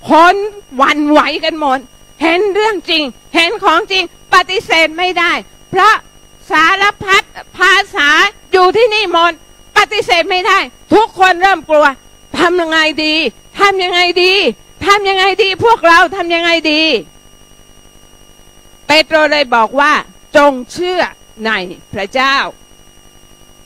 [0.10, 0.36] คน
[0.82, 1.80] วันไหวกันหมด
[2.22, 3.04] เห็นเรื่องจริง
[3.36, 5.32] เห็นของจริง ปฏิเสธไม่ได้
[5.72, 5.96] เพราะ
[6.52, 7.24] สารพัด
[7.58, 8.10] ภาษา
[8.52, 9.32] อยู่ที่นี่หมด
[9.78, 10.58] ปฏิเสธไม่ได้
[10.94, 11.88] ทุกคนเริ่มกลัว
[12.40, 13.16] ทำยังไงดี
[13.60, 14.34] ทำยังไงดี
[14.86, 16.82] ทำยังไงดี พวกเราทำยังไงดี
[18.88, 19.94] เปโตรเลยบอกว่า
[20.38, 21.02] จงเชื่อ
[21.46, 21.52] ใน
[21.94, 22.36] พระเจ้า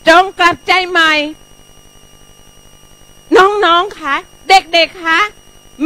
[0.08, 1.12] จงกลับใจใหม่
[3.38, 4.16] น้องๆคะ
[4.50, 5.20] เด็กๆคะ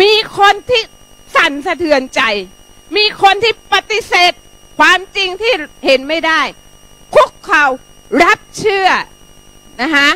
[0.01, 0.81] มีคนที่
[1.35, 2.21] สั่นสะเทือนใจ
[2.95, 4.33] มีคนที่ปฏิเสธ
[4.79, 5.53] ความจริงที่
[5.85, 6.41] เห็นไม่ได้
[7.15, 7.65] คุกเข่า
[8.23, 8.87] รับเชื่อ
[9.81, 10.09] นะคะ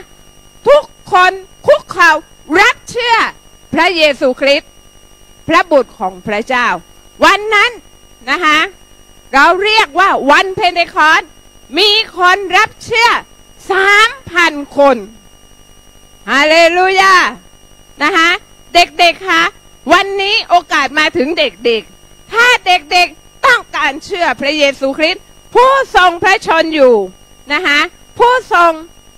[0.67, 1.31] ทุกคน
[1.67, 2.11] คุกเข่า
[2.59, 3.15] รับเชื่อ
[3.73, 4.71] พระเยซูคริสต์
[5.47, 6.67] พระบุตรของพระเจ้า
[7.25, 7.71] วันนั้น
[8.29, 8.57] นะคะ
[9.33, 11.23] เราเรียกว่าวันเพนเทคอส
[11.77, 13.09] มีคนรับเชื่อ
[13.71, 14.97] สามพันคน
[16.29, 17.15] ฮาเลลูยา
[18.03, 18.29] นะคะ
[18.73, 19.43] เด็กๆคะ
[19.93, 25.23] วันนี้โอกาสมาถึงเด็กๆ ถ้าเด็กๆต้องการเชื่อพระเยซูคริสต์
[25.55, 26.95] ผู้ทรงพระชนอยู่
[27.53, 27.79] นะคะ
[28.19, 28.71] ผู้ทรง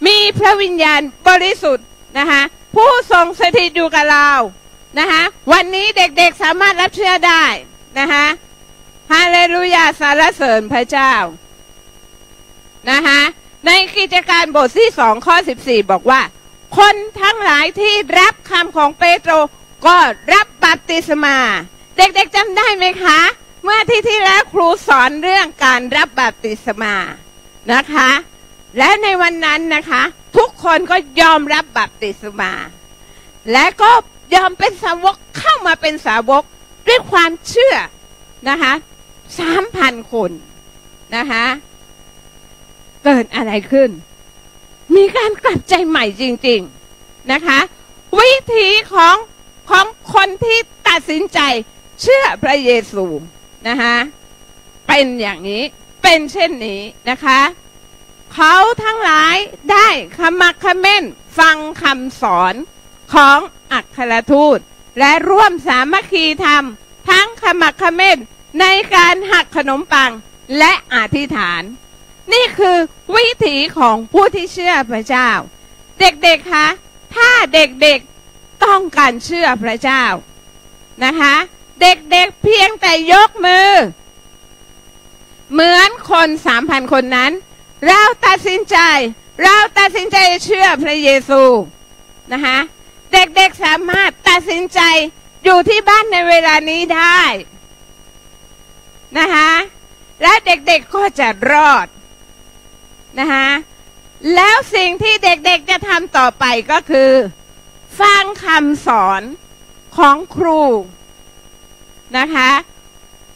[0.07, 1.85] มีพระวิญญาณบริสุทธิ์
[2.17, 2.41] นะคะ
[2.75, 4.29] ผู้ทรงสถิตอยู่กับเรา
[4.99, 7.43] นะคะวันนี้เด็กๆสามารถรับเชื่อได้
[7.99, 8.25] นะคะ
[9.13, 11.13] ฮาเลลูยาสรรเสริญพระเจ้า
[12.91, 13.21] นะคะ
[13.65, 16.21] ในกิจการบทที่สองข้อ14บอกว่า
[16.77, 19.31] คนทั้งหลายที่รับคำของเปโตร
[19.87, 19.97] ก็
[20.33, 21.37] รับบัพติศมา
[21.97, 23.19] เด็กๆจำได้ไหมคะ
[23.63, 26.95] เมื่อที่ที่แล้วครูสอนเรื่องการรับบัพติศมา
[27.73, 28.09] นะคะ
[28.77, 30.01] และในวันนั้นนะคะ
[30.37, 32.51] ทุกคนก็ยอมรับบัพติศมา
[33.51, 33.91] และก็
[34.35, 36.43] ยอมเป็นสาวกเข้ามาเป็นสาวก
[36.87, 37.75] ด้วยความเชื่อ
[38.49, 38.73] นะคะ
[39.39, 40.31] สามพันคน
[41.15, 41.45] นะคะ
[43.03, 43.89] เกิดอะไรขึ้น
[44.95, 46.61] มีการกลับใจใหม่จริง
[46.95, 47.59] ๆนะคะ
[48.19, 49.15] วิธีของ
[49.69, 51.39] ของคนที่ตัดสินใจ
[52.01, 53.05] เชื่อพระเยซู
[53.67, 53.95] นะคะ
[54.87, 55.61] เป็นอย่างนี้
[56.03, 57.39] เป็นเช่นนี้นะคะ
[58.33, 59.35] เขาทั้งหลาย
[59.71, 59.87] ได้
[60.17, 61.03] ขมักเขม้น
[61.39, 62.53] ฟังคำสอน
[63.13, 63.39] ของ
[63.73, 64.59] อัครทูต
[64.99, 66.63] และร่วมสามัคคีธรรม
[67.09, 68.17] ทั้งขมักเขม้น
[68.59, 68.65] ใน
[68.95, 70.11] การหักขนมปัง
[70.57, 71.61] และอธิษฐาน
[72.33, 72.77] นี่คือ
[73.15, 75.29] วิถีของผู้ที่เชื่อพระเจ้า
[75.99, 76.67] เด็กๆคะ
[77.15, 80.03] ถ้าเด็กๆต้องการเชื่อพระเจ้า
[81.05, 81.35] นะคะ
[81.81, 83.69] เด็กๆเพียงแต่ยกมือ
[85.51, 87.31] เหมือนคนสามพันคนนั้น
[87.87, 88.77] เราตัดสินใจ
[89.43, 91.43] เราตัดสินใจเชื่อพระเยซู
[92.33, 92.57] นะคะ
[93.13, 94.81] เด็กๆสามารถตัดสินใจ
[95.43, 97.21] อยู่ที่บ้านในเวลานี้ได้
[99.19, 99.49] นะคะ
[100.21, 101.87] และเด็กๆก็จะรอด
[103.19, 103.47] นะคะ
[104.35, 107.11] แล้วสิ่งที่เด็กๆจะทำต่อไปก็คือ
[107.99, 109.21] ฟังคำสอน
[109.97, 110.61] ของครู
[112.17, 112.51] นะคะ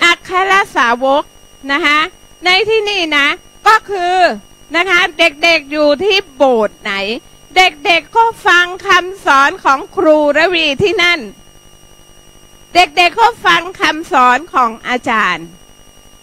[0.04, 1.24] อัครสาวก
[1.72, 2.00] นะคะ
[2.46, 3.28] ในที่นี่นะ
[3.68, 4.16] ก็คือ
[4.76, 6.94] นะคะเด็กๆอยู่ที่โบสถ์ไหน
[7.56, 11.20] เด็กๆก็ฟังคำสอนของครูระวีที่นั่น
[12.74, 15.46] เด็กๆก็ฟังคำสอนของอาจารย์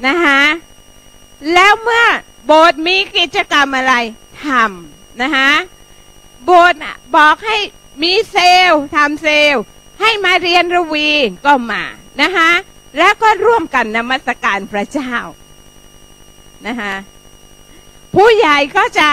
[0.07, 0.41] นะคะ
[1.55, 2.05] แล้วเมื่อ
[2.47, 3.95] โบสถ์มีกิจกรรมอะไร
[4.45, 5.51] ทำนะคะ
[6.45, 6.79] โบสถ์
[7.17, 7.59] บอกให้
[8.03, 9.63] มีเซลล์ทำเซลล์
[10.01, 11.11] ให้มาเรียนระวี
[11.47, 11.85] ก็มา
[12.23, 12.51] นะคะ
[12.99, 15.15] แล้วก็ร่วมกันนมัสการพระเจ้า
[16.67, 16.95] นะคะ
[18.15, 19.09] ผู้ใหญ่ก็จะ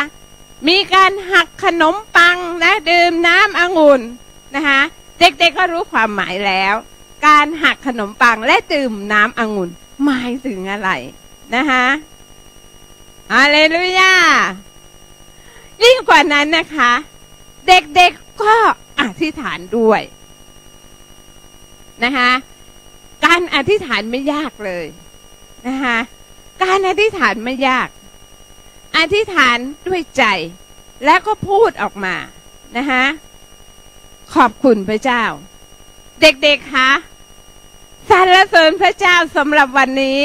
[0.67, 4.01] มีการหักขนมปังนะดื่มน้ำองุ่น
[4.55, 4.79] นะคะ
[5.19, 6.73] เด็กๆก็รู้ความหมายแล้ว
[7.27, 9.69] การหักขนมปังและดื่มน้ำองุ่น
[10.03, 10.89] หมายถึงอะไร
[11.55, 11.85] นะคะ
[13.33, 14.13] ฮาเลลูยา
[15.83, 16.91] ยิ่งกว่านั้นนะคะ
[17.67, 18.55] เด็กๆก็
[18.99, 20.01] อธิษฐานด้วย
[22.03, 22.29] นะคะ
[23.25, 24.85] การอธิษฐานไม่ยากเลย
[25.67, 25.97] นะคะ
[26.63, 27.87] การอธิษฐานไม่ยาก
[28.97, 30.23] อธิษฐานด้วยใจ
[31.05, 32.15] แล้วก็พูดออกมา
[32.77, 33.03] นะคะ
[34.35, 35.23] ขอบคุณพระเจ้า
[36.21, 36.89] เด็กๆคะ
[38.09, 40.21] สรรเสริญพระเจ้าสำหรับวันนี้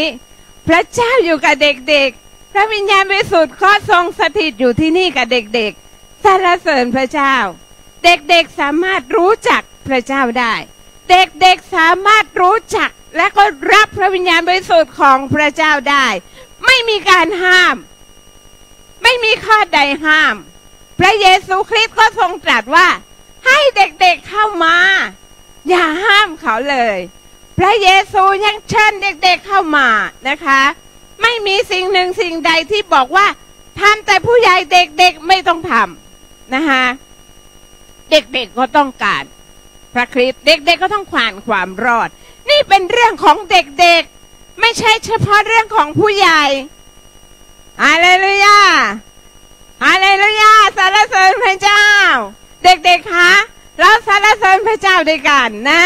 [0.68, 7.36] พระเจ้าอยู่กับเด็กๆ พระวิญญาณบริสุทธิ์ก็ทรงสถิตอยู่ที่นี่กับเด็กๆสรรเสริญพระเจ้า
[8.04, 10.54] เด็กๆสามารถรู้จักพระเจ้าได้
[11.10, 16.06] เด็กๆสามารถรู้จักและก็รับพระวิญญาณบริสุทธิ์ของพระเจ้าได้
[16.66, 17.76] ไม่มีการห้าม
[19.02, 20.34] ไม่มีข้อใดห้าม
[21.00, 22.88] พระเยซูคริสต์ก็ทรงตรัสว่า
[23.46, 24.76] ให้เด็กๆเข้ามา
[25.68, 26.98] อย่าห้ามเขาเลย
[27.62, 29.88] พระเยซูยังเชิญเด็กๆเข้ามา
[30.28, 30.60] นะคะ
[31.22, 33.26] ไม่มีสิ่งหนึ่งสิ่งใดที่บอกว่า
[33.80, 36.84] ทำแต่ผู้ใหญ่เด็กๆไม่ต้องทำนะคะ
[38.10, 39.24] เด็กๆก็ต้องการ
[39.94, 42.08] พระคริสต์เด็กๆก็ต้องผ่านความรอด
[42.50, 46.42] นี่เป็นเรื่องของเด็กๆ ไม่ใช่เฉพาะเรื่องของผู้ใหญ่
[47.82, 48.58] ฮาเลลูยา
[49.84, 51.86] ฮาเลลูยาสรรเสริญพระเจ้า
[52.64, 53.32] เด็กๆคะ
[53.78, 55.84] เราสรรเสริญพระเจ้าด้วยกันนะ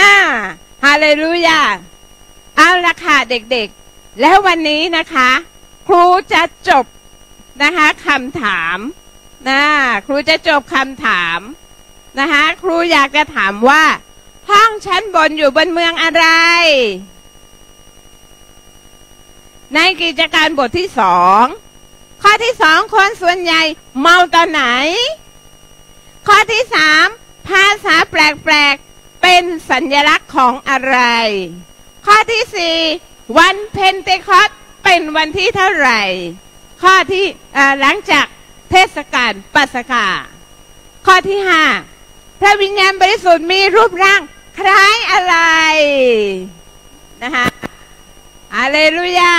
[0.84, 1.60] ฮาเลลูยา
[2.56, 5.30] เอาละค่ะเด็กๆ แล้ววันนี้นะคะ
[5.86, 6.84] ครูจะจบ
[7.62, 8.78] นะคะคำถาม
[9.48, 9.62] นะ
[10.06, 11.38] ครูจะจบคำถาม
[12.18, 13.84] นะคะครูอยากจะถามว่า
[14.50, 16.26] ห้องชั้นบนอยู่บนเมืองอะไร
[19.74, 21.44] ในกิจการบทที่สอง
[22.22, 23.62] ข้อที่สองคนส่วนใหญ่
[24.00, 24.62] เมาตอนไหน
[26.26, 27.06] ข้อที่สาม
[27.48, 28.93] ภาษาแปลกๆ
[29.26, 30.98] เป็นสัญลักษณ์ของอะไร
[32.06, 32.76] ข้อที่สี่
[33.38, 34.50] วันเพนเตคอสต์
[34.84, 36.02] เป็นวันที่เท่าไหร่
[36.82, 37.24] ข้อที่
[37.80, 38.26] หลังจาก
[38.70, 40.06] เทศกาลปัสกา
[41.06, 41.62] ข้อที่ห้า
[42.40, 44.20] พระวิญญาณบริสุทธิ์มีรูปร่าง
[44.58, 45.36] คล้ายอะไร
[47.22, 47.46] นะคะ
[48.54, 49.34] อาเลลูยา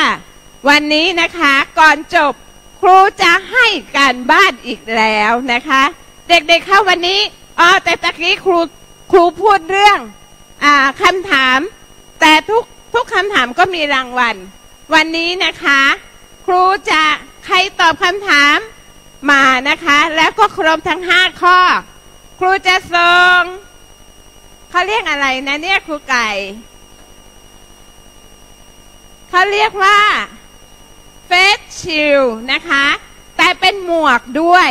[0.70, 2.34] วันนี้นะคะก่อนจบ
[2.82, 3.66] ครูจะให้
[3.98, 5.84] การบ้านอีกแล้วนะคะ
[6.30, 7.20] เด็กๆเเข้าวันนี้
[7.60, 8.60] อ๋อแต่ตะกี้ครู
[9.12, 10.00] ครูพูดเรื่อง
[10.64, 10.66] อ
[11.02, 11.60] คำถาม
[12.22, 14.36] แต่ทุกทุกคำถามก็มีรางวัล
[14.94, 15.82] วันนี้นะคะ
[16.46, 17.04] ครูจะ
[17.46, 18.58] ใครตอบคำถาม
[19.32, 21.60] มานะคะ แล้วก็ครบทั้งห้าข้อ
[22.40, 23.42] ครูจะส่ง
[24.70, 26.30] เขาเรียกอะไรนะเนี่ยครูไก่
[29.30, 30.00] เขาเรียกว่า
[31.28, 32.86] เฟสชิลนะคะ
[33.38, 34.70] แต่เป็นหมวกด้วย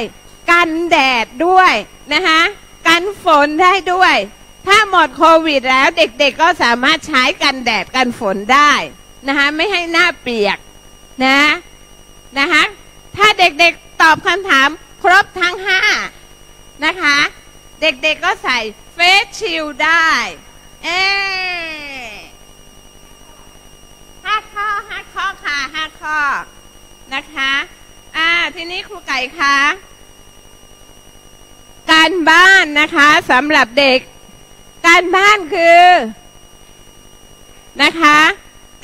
[0.51, 1.72] กันแดดด้วย
[2.14, 2.41] นะคะ
[2.87, 4.16] กันฝนได้ด้วย
[4.66, 8.72] ถ้าหมดโควิดแล้วเด็กๆก็สามารถใช้กันแดดกันฝนได้
[9.26, 10.59] นะคะไม่ให้หน้าเปียก
[11.24, 11.41] นะ
[12.39, 12.62] นะคะ
[13.16, 14.68] ถ้าเด็กๆตอบคำถาม
[15.03, 15.80] ครบทั้งห้า
[16.85, 17.16] นะคะ
[17.80, 18.59] เด็กๆก็ใส่
[18.95, 20.09] เฟสชิลได้
[20.85, 20.89] เอ
[24.24, 26.18] ห้าข้อห้าข้อค่ะห้าข้อ
[27.14, 27.53] นะคะ
[28.16, 29.57] อ่า ทีนี้ครูไก่คะ
[31.93, 33.99] การบ้านนะคะสำหรับเด็ก
[34.87, 35.85] การบ้านคือ
[37.82, 38.18] นะคะ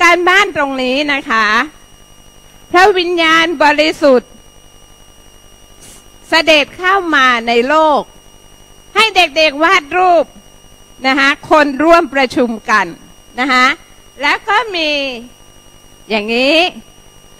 [0.03, 1.45] การบ้านตรงนี้นะคะ
[2.71, 4.31] พระวิญญาณบริสุทธิ์
[6.29, 8.01] เสด็จเข้ามาในโลก
[8.95, 10.25] ให้เด็กๆวาดรูป
[11.07, 12.85] นะคะคนร่วมประชุมกัน
[13.39, 13.65] นะคะ
[14.21, 14.89] แล้วก็มี
[16.09, 16.57] อย่างนี้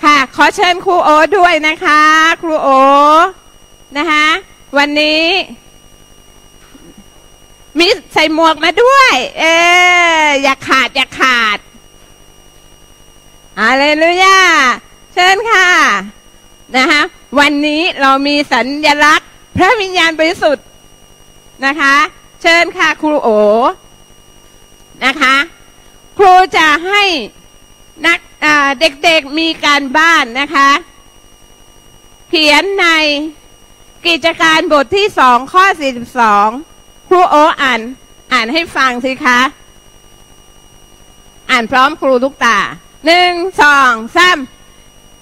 [0.04, 2.02] ค่ะ ขอเชิญครูโอด้วยนะคะ
[2.42, 2.70] ครูโอ
[3.98, 4.26] นะคะ
[4.78, 5.26] วันนี้
[7.80, 9.44] มีใส่หมวกมาด้วย เอ
[10.24, 11.58] ออย่าขาด อย่าขาด
[13.60, 14.40] อาเลลูยา
[15.14, 15.68] เชิญค่ะ
[16.78, 17.02] นะคะ
[17.40, 20.66] วันนี้เรามีสัญญลักษณ์ พระวิญญาณบริสุทธิ์
[21.66, 21.96] นะคะ
[22.42, 23.30] เชิญค่ะครูโอ
[25.06, 25.36] นะคะ
[26.18, 27.04] ครูจะให้
[28.06, 28.20] นัก
[28.80, 30.70] เด็กๆมีการบ้านนะคะ
[32.30, 32.88] เขียนใน
[34.08, 36.48] กิจการบทที่สองข้อสี่สิบสอง
[37.08, 37.82] ครูโออ่าน
[38.34, 39.40] อ่านให้ฟังสิคะ
[41.50, 42.60] อ่านพร้อมครูทุกตา
[43.06, 44.40] หนึ่งสองสาม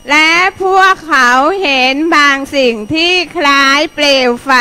[0.10, 0.30] และ
[0.64, 1.30] พวกเขา
[1.64, 4.52] เห็นบางสิ่งที่คล้ายเปลวไฟ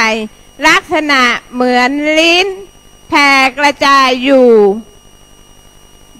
[0.69, 2.47] ลักษณะเหมือนลิ้น
[3.09, 4.51] แผ่กระจายอยู่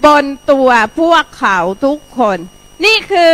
[0.05, 0.69] บนตัว
[0.99, 2.37] พวกเขาทุกคน
[2.85, 3.33] นี่คือ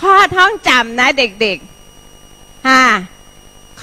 [0.00, 2.82] ข้อท่องจำนะเด็กๆฮ่า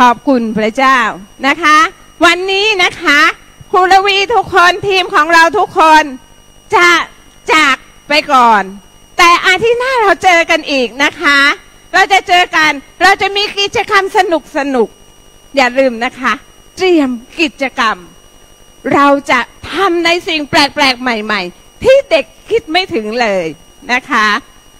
[0.07, 0.99] อบคุณพระเจ้า
[1.47, 1.77] นะคะ
[2.25, 3.19] วันนี้นะคะ
[3.71, 6.03] ครูลวีทุกคนทีมของเราทุกคน
[6.75, 6.89] จะ
[7.53, 7.75] จาก
[8.09, 8.63] ไปก่อน
[9.17, 11.39] แต่อาทิตย์หน้าเราเจอกันอีกนะคะ
[11.93, 14.89] เราจะเจอกันเราจะมีกิจกรรมสนุกสนุก
[15.55, 16.33] อย่าลืมนะคะ
[16.77, 17.09] เตรียม
[17.41, 17.97] กิจกรรม
[18.93, 19.39] เราจะ
[19.71, 23.45] ทำในสิ่งแปลกๆใหม่ ๆ ที่เด็กคิดไม่ถึงเลย
[23.93, 24.27] นะคะ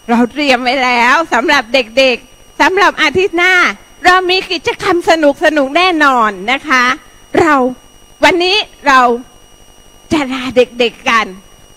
[0.09, 3.53] เราเตรียมไว้แล้วสำหรับเด็กๆสำหรับอาทิตย์หน้า
[4.05, 6.83] เรามีกิจกรรมสนุกสนุกแน่นอนนะคะ
[7.39, 7.55] เรา
[8.23, 9.01] วันนี้เรา
[10.11, 11.25] จะลาเด็กๆกัน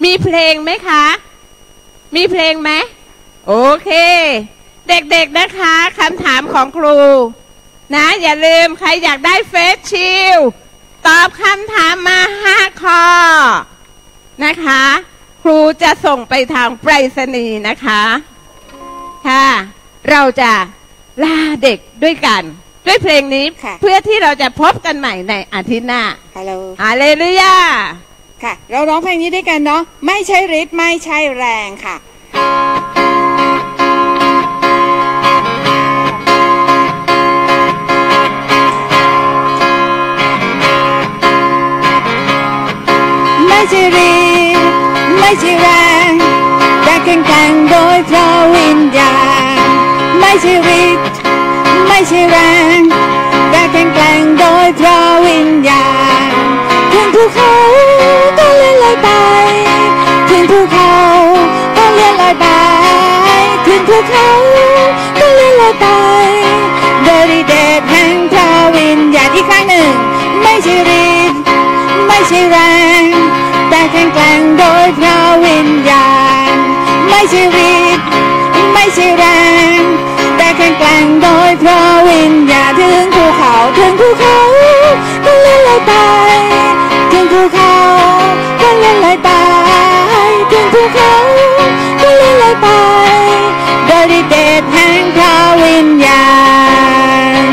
[0.04, 1.04] มีเพลงไหมคะ
[2.16, 2.70] มีเพลงไหม
[3.46, 3.52] โอ
[3.84, 3.90] เค
[4.88, 6.98] เด็กๆนะคะคำถามของครู
[7.94, 10.38] นะ อย่าลืมใครอยากได้เฟสชิล
[11.06, 13.04] ตอบคำถามมาห้าข้อ
[14.44, 14.82] นะคะ
[15.42, 18.02] ครูจะส่งไปทางไปรษณีย์นะคะ
[19.28, 19.46] ค่ะ
[20.10, 20.52] เราจะ
[21.22, 22.42] ลาเด็กด้วยกัน
[22.86, 26.02] ด้วยเพลงนี้ค่ะ เพื่อที่เราจะพบกันใหม่ในอาทิตย์หน้า
[26.36, 26.52] ฮัลโหล
[26.82, 27.54] ฮาเลลูยา
[28.42, 31.96] ค่ะ เราร้องเพลงนี้ด้วยกันเนาะไม่ใช่ฤทธิ์ไม่ใช่แรงค่ะ
[43.48, 44.14] ไม่ใช่ฤ
[44.54, 44.66] ทธิ์
[45.18, 45.85] ไม่ใช่แรง
[50.42, 51.18] ใช่ฤทธิ์
[51.88, 52.38] ไม่ใช่แร
[52.78, 52.80] ง
[53.50, 55.86] แต่แข็งแกร่งโดยพระวิญญา
[56.28, 56.30] ณ
[56.92, 57.54] ถึงภูเขา
[58.38, 59.08] ต้องเลื่อนลอยไป
[60.28, 60.92] ถึงภูเขา
[61.76, 62.46] ต้องเลื่อนลอยไป
[63.66, 64.28] ถึงภูเขา
[65.20, 65.86] ต้องเลื่อนลอยไป
[67.04, 69.90] โดยฤทธิ์เดชแห่งพระวิญญาณอีกครั้งหนึ่ง
[70.42, 70.74] ไม่ใช่
[71.08, 71.40] ฤทธิ์
[72.06, 72.58] ไม่ใช่แร
[73.00, 73.02] ง
[73.68, 76.08] แต่แข็งแกร่งโดยพระวิญญา
[76.50, 76.54] ณ
[77.10, 77.42] ไม่ใช่
[77.74, 78.06] ฤทธิ์
[78.72, 79.24] ไม่ใช่แร
[79.55, 79.55] ง
[81.22, 84.38] โดยพระวิญญาณถึงภูเขาถึงภูเขา
[85.24, 85.92] ต้องเลื่อนลอยไป
[87.12, 87.74] ถึงภูเขา
[88.60, 89.28] ต้องเลื่อนลอยไป
[90.50, 91.12] ถึงภูเขา
[92.00, 92.66] ต้องเลื่อนลอยไป
[93.86, 96.26] โดยฤทธิ์เดชแห่งพระวิญญา
[97.46, 97.48] ณ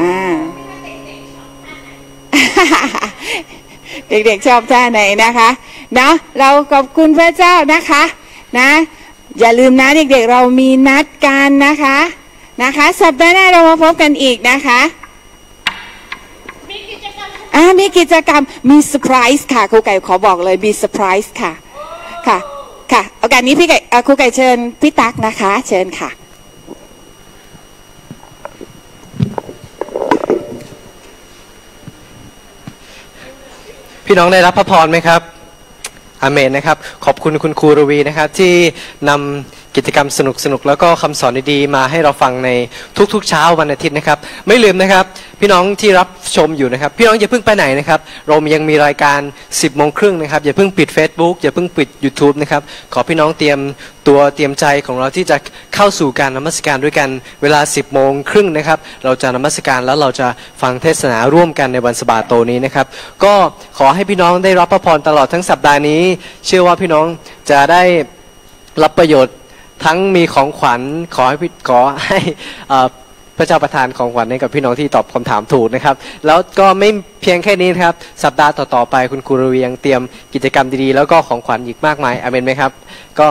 [0.00, 0.34] อ่า
[4.08, 5.48] เด็กๆชอบท่าไหนนะคะ
[5.94, 8.02] เนาะเราขอบคุณพระเจ้านะคะ
[8.58, 8.70] นะ
[9.38, 11.98] อย่าลืมนะเด็กๆ เรามีนัดกันนะคะ
[12.62, 14.80] นะคะ สัปดาห์หน้าเรามาพบกันอีกนะคะ
[17.54, 21.52] อ่ามีกิจกรรมมีเซอร์ไพรส์ค่ะครูไก่ขอบอกเลยมีเซอร์ไพรส์ค่ะ
[22.26, 22.38] ค่ะ
[22.92, 26.10] ค่ะโอกาสนี้พี่ไก่เอ่อครูไก่เชิญพี่ตั๊กนะคะ เชิญค่ะ
[34.06, 35.20] พี่น้องได้รับพระพรไหมครับ
[36.22, 38.54] อเมนนะครับ ขอบคุณคุณครูรวีนะครับที่
[39.08, 42.50] นำ กิจกรรมสนุกสนุกแล้วก็คำสอนดีๆมาให้เราฟังใน
[43.12, 45.04] ทุกๆเช้าวันอาทิตย์นะครับ ไม่ลืมนะครับ
[45.40, 52.62] พี่น้องที่รับชมอยู่นะครับ พี่น้องอย่าเพิ่งไปไหนนะครับ เรายังมีรายการ 10โมงครึ่งนะครับอย่าเพิ่งปิด Facebook อย่าเพิ่งปิด YouTube นะครับ
[52.92, 53.58] ขอพี่น้องเตรียม
[54.08, 55.36] ตัวเตรียมใจของเราที่จะ
[55.74, 57.08] เข้าสู่การนมัสการด้วยกัน
[57.42, 60.26] เวลา 10โมงครึ่งนะครับเราจะนมัสการแล้วเราจะ
[60.62, 62.86] ฟังเทศนาร่วมกันในวันสบาโตนี้นะครับ
[63.24, 63.34] ก็
[63.78, 66.02] ขอให้พี่น้องได้รับพระพรตลอดทั้งสัปดาห์นี้
[66.46, 67.06] เชื่อว่าพี่น้อง
[67.50, 67.82] จะได้
[68.82, 69.34] รับประโยชน์
[69.84, 70.80] ทั้งมีของขวัญ
[71.14, 72.18] ขอให้พี่ขอให้
[73.38, 75.94] พระเจ้าประทานของขวัญให้กับพี่น้องที่ตอบคำถามถูกนะครับ
[76.26, 76.88] แล้วก็ไม่
[77.22, 80.00] เพียงแค่นี้นครับ สัปดาห์ต่อๆไปคุณครูรวียังเตรียม
[80.34, 82.72] กิจกรรมดีๆ แล้วก็ของขวัญอีกมากมายอเมนไหมครับ
[83.18, 83.28] ก็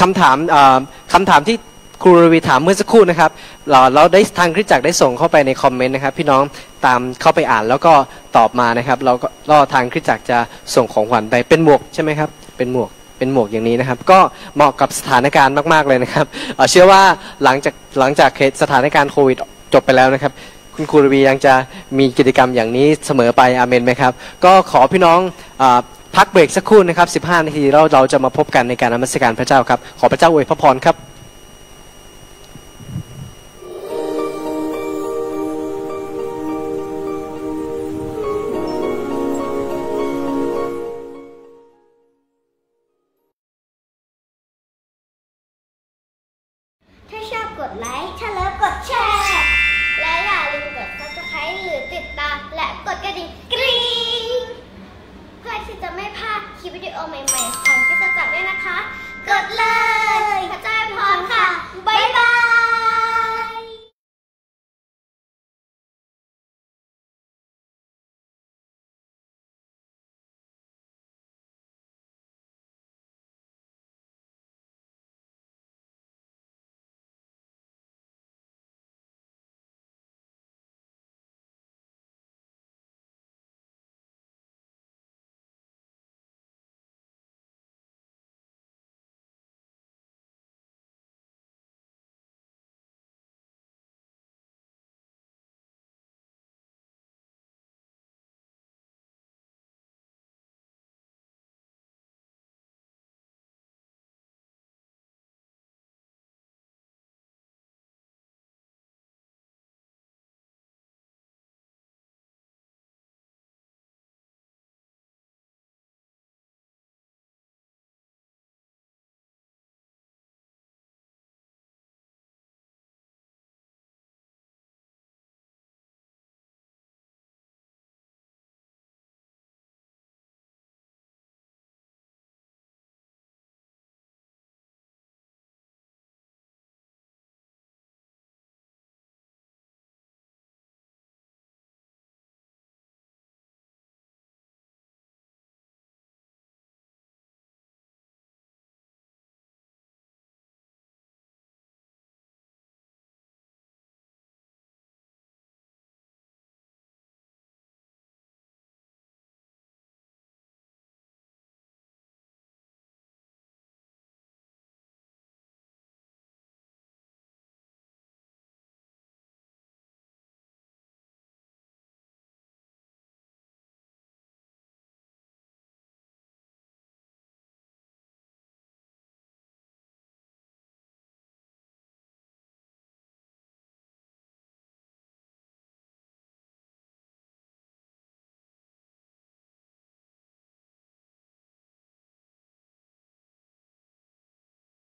[0.00, 0.76] คำถามเอ่อ
[1.12, 1.56] คำถามที่
[2.02, 3.30] ครูรวีถามเมื่อสักครู่นะครับ
[3.70, 6.42] เราเราได้ทางคริสจักรได้ส่งเข้าไปในคอมเมนต์นะครับ พี่น้อง
[6.86, 7.92] ตามเข้าไปอ่านแล้วก็
[8.36, 9.12] ตอบมานะครับ เรา
[9.50, 10.38] ก็ทางคริสจักรจะ
[10.74, 14.18] ส่งของขวัญไปเป็นหมวกใช่ไหมครับ เป็นหมวก เป็นหมวกอย่างนี้นะครับ ก็
[14.56, 16.26] เหมาะกับสถานการณ์มากๆเลยนะครับ
[16.70, 17.02] เชื่อว่า
[17.44, 18.30] หลังจากหลังจาก
[18.62, 19.36] สถานการณ์โควิด
[19.74, 20.32] จบไปแล้วนะครับ
[20.74, 21.54] คุณครูรวียังจะ
[21.98, 24.12] มีกิจกรรมอย่างนี้เสมอไปอาเมนไหมครับ
[24.44, 25.18] ก็ขอพี่น้อง
[25.62, 25.64] อ
[26.16, 30.96] พักเบรกสักครู่นะครับ 15 นาทีเราเราจะมาพบกันในการนมัสการพระเจ้าครับ ขอพระเจ้าอวยพระพรครับ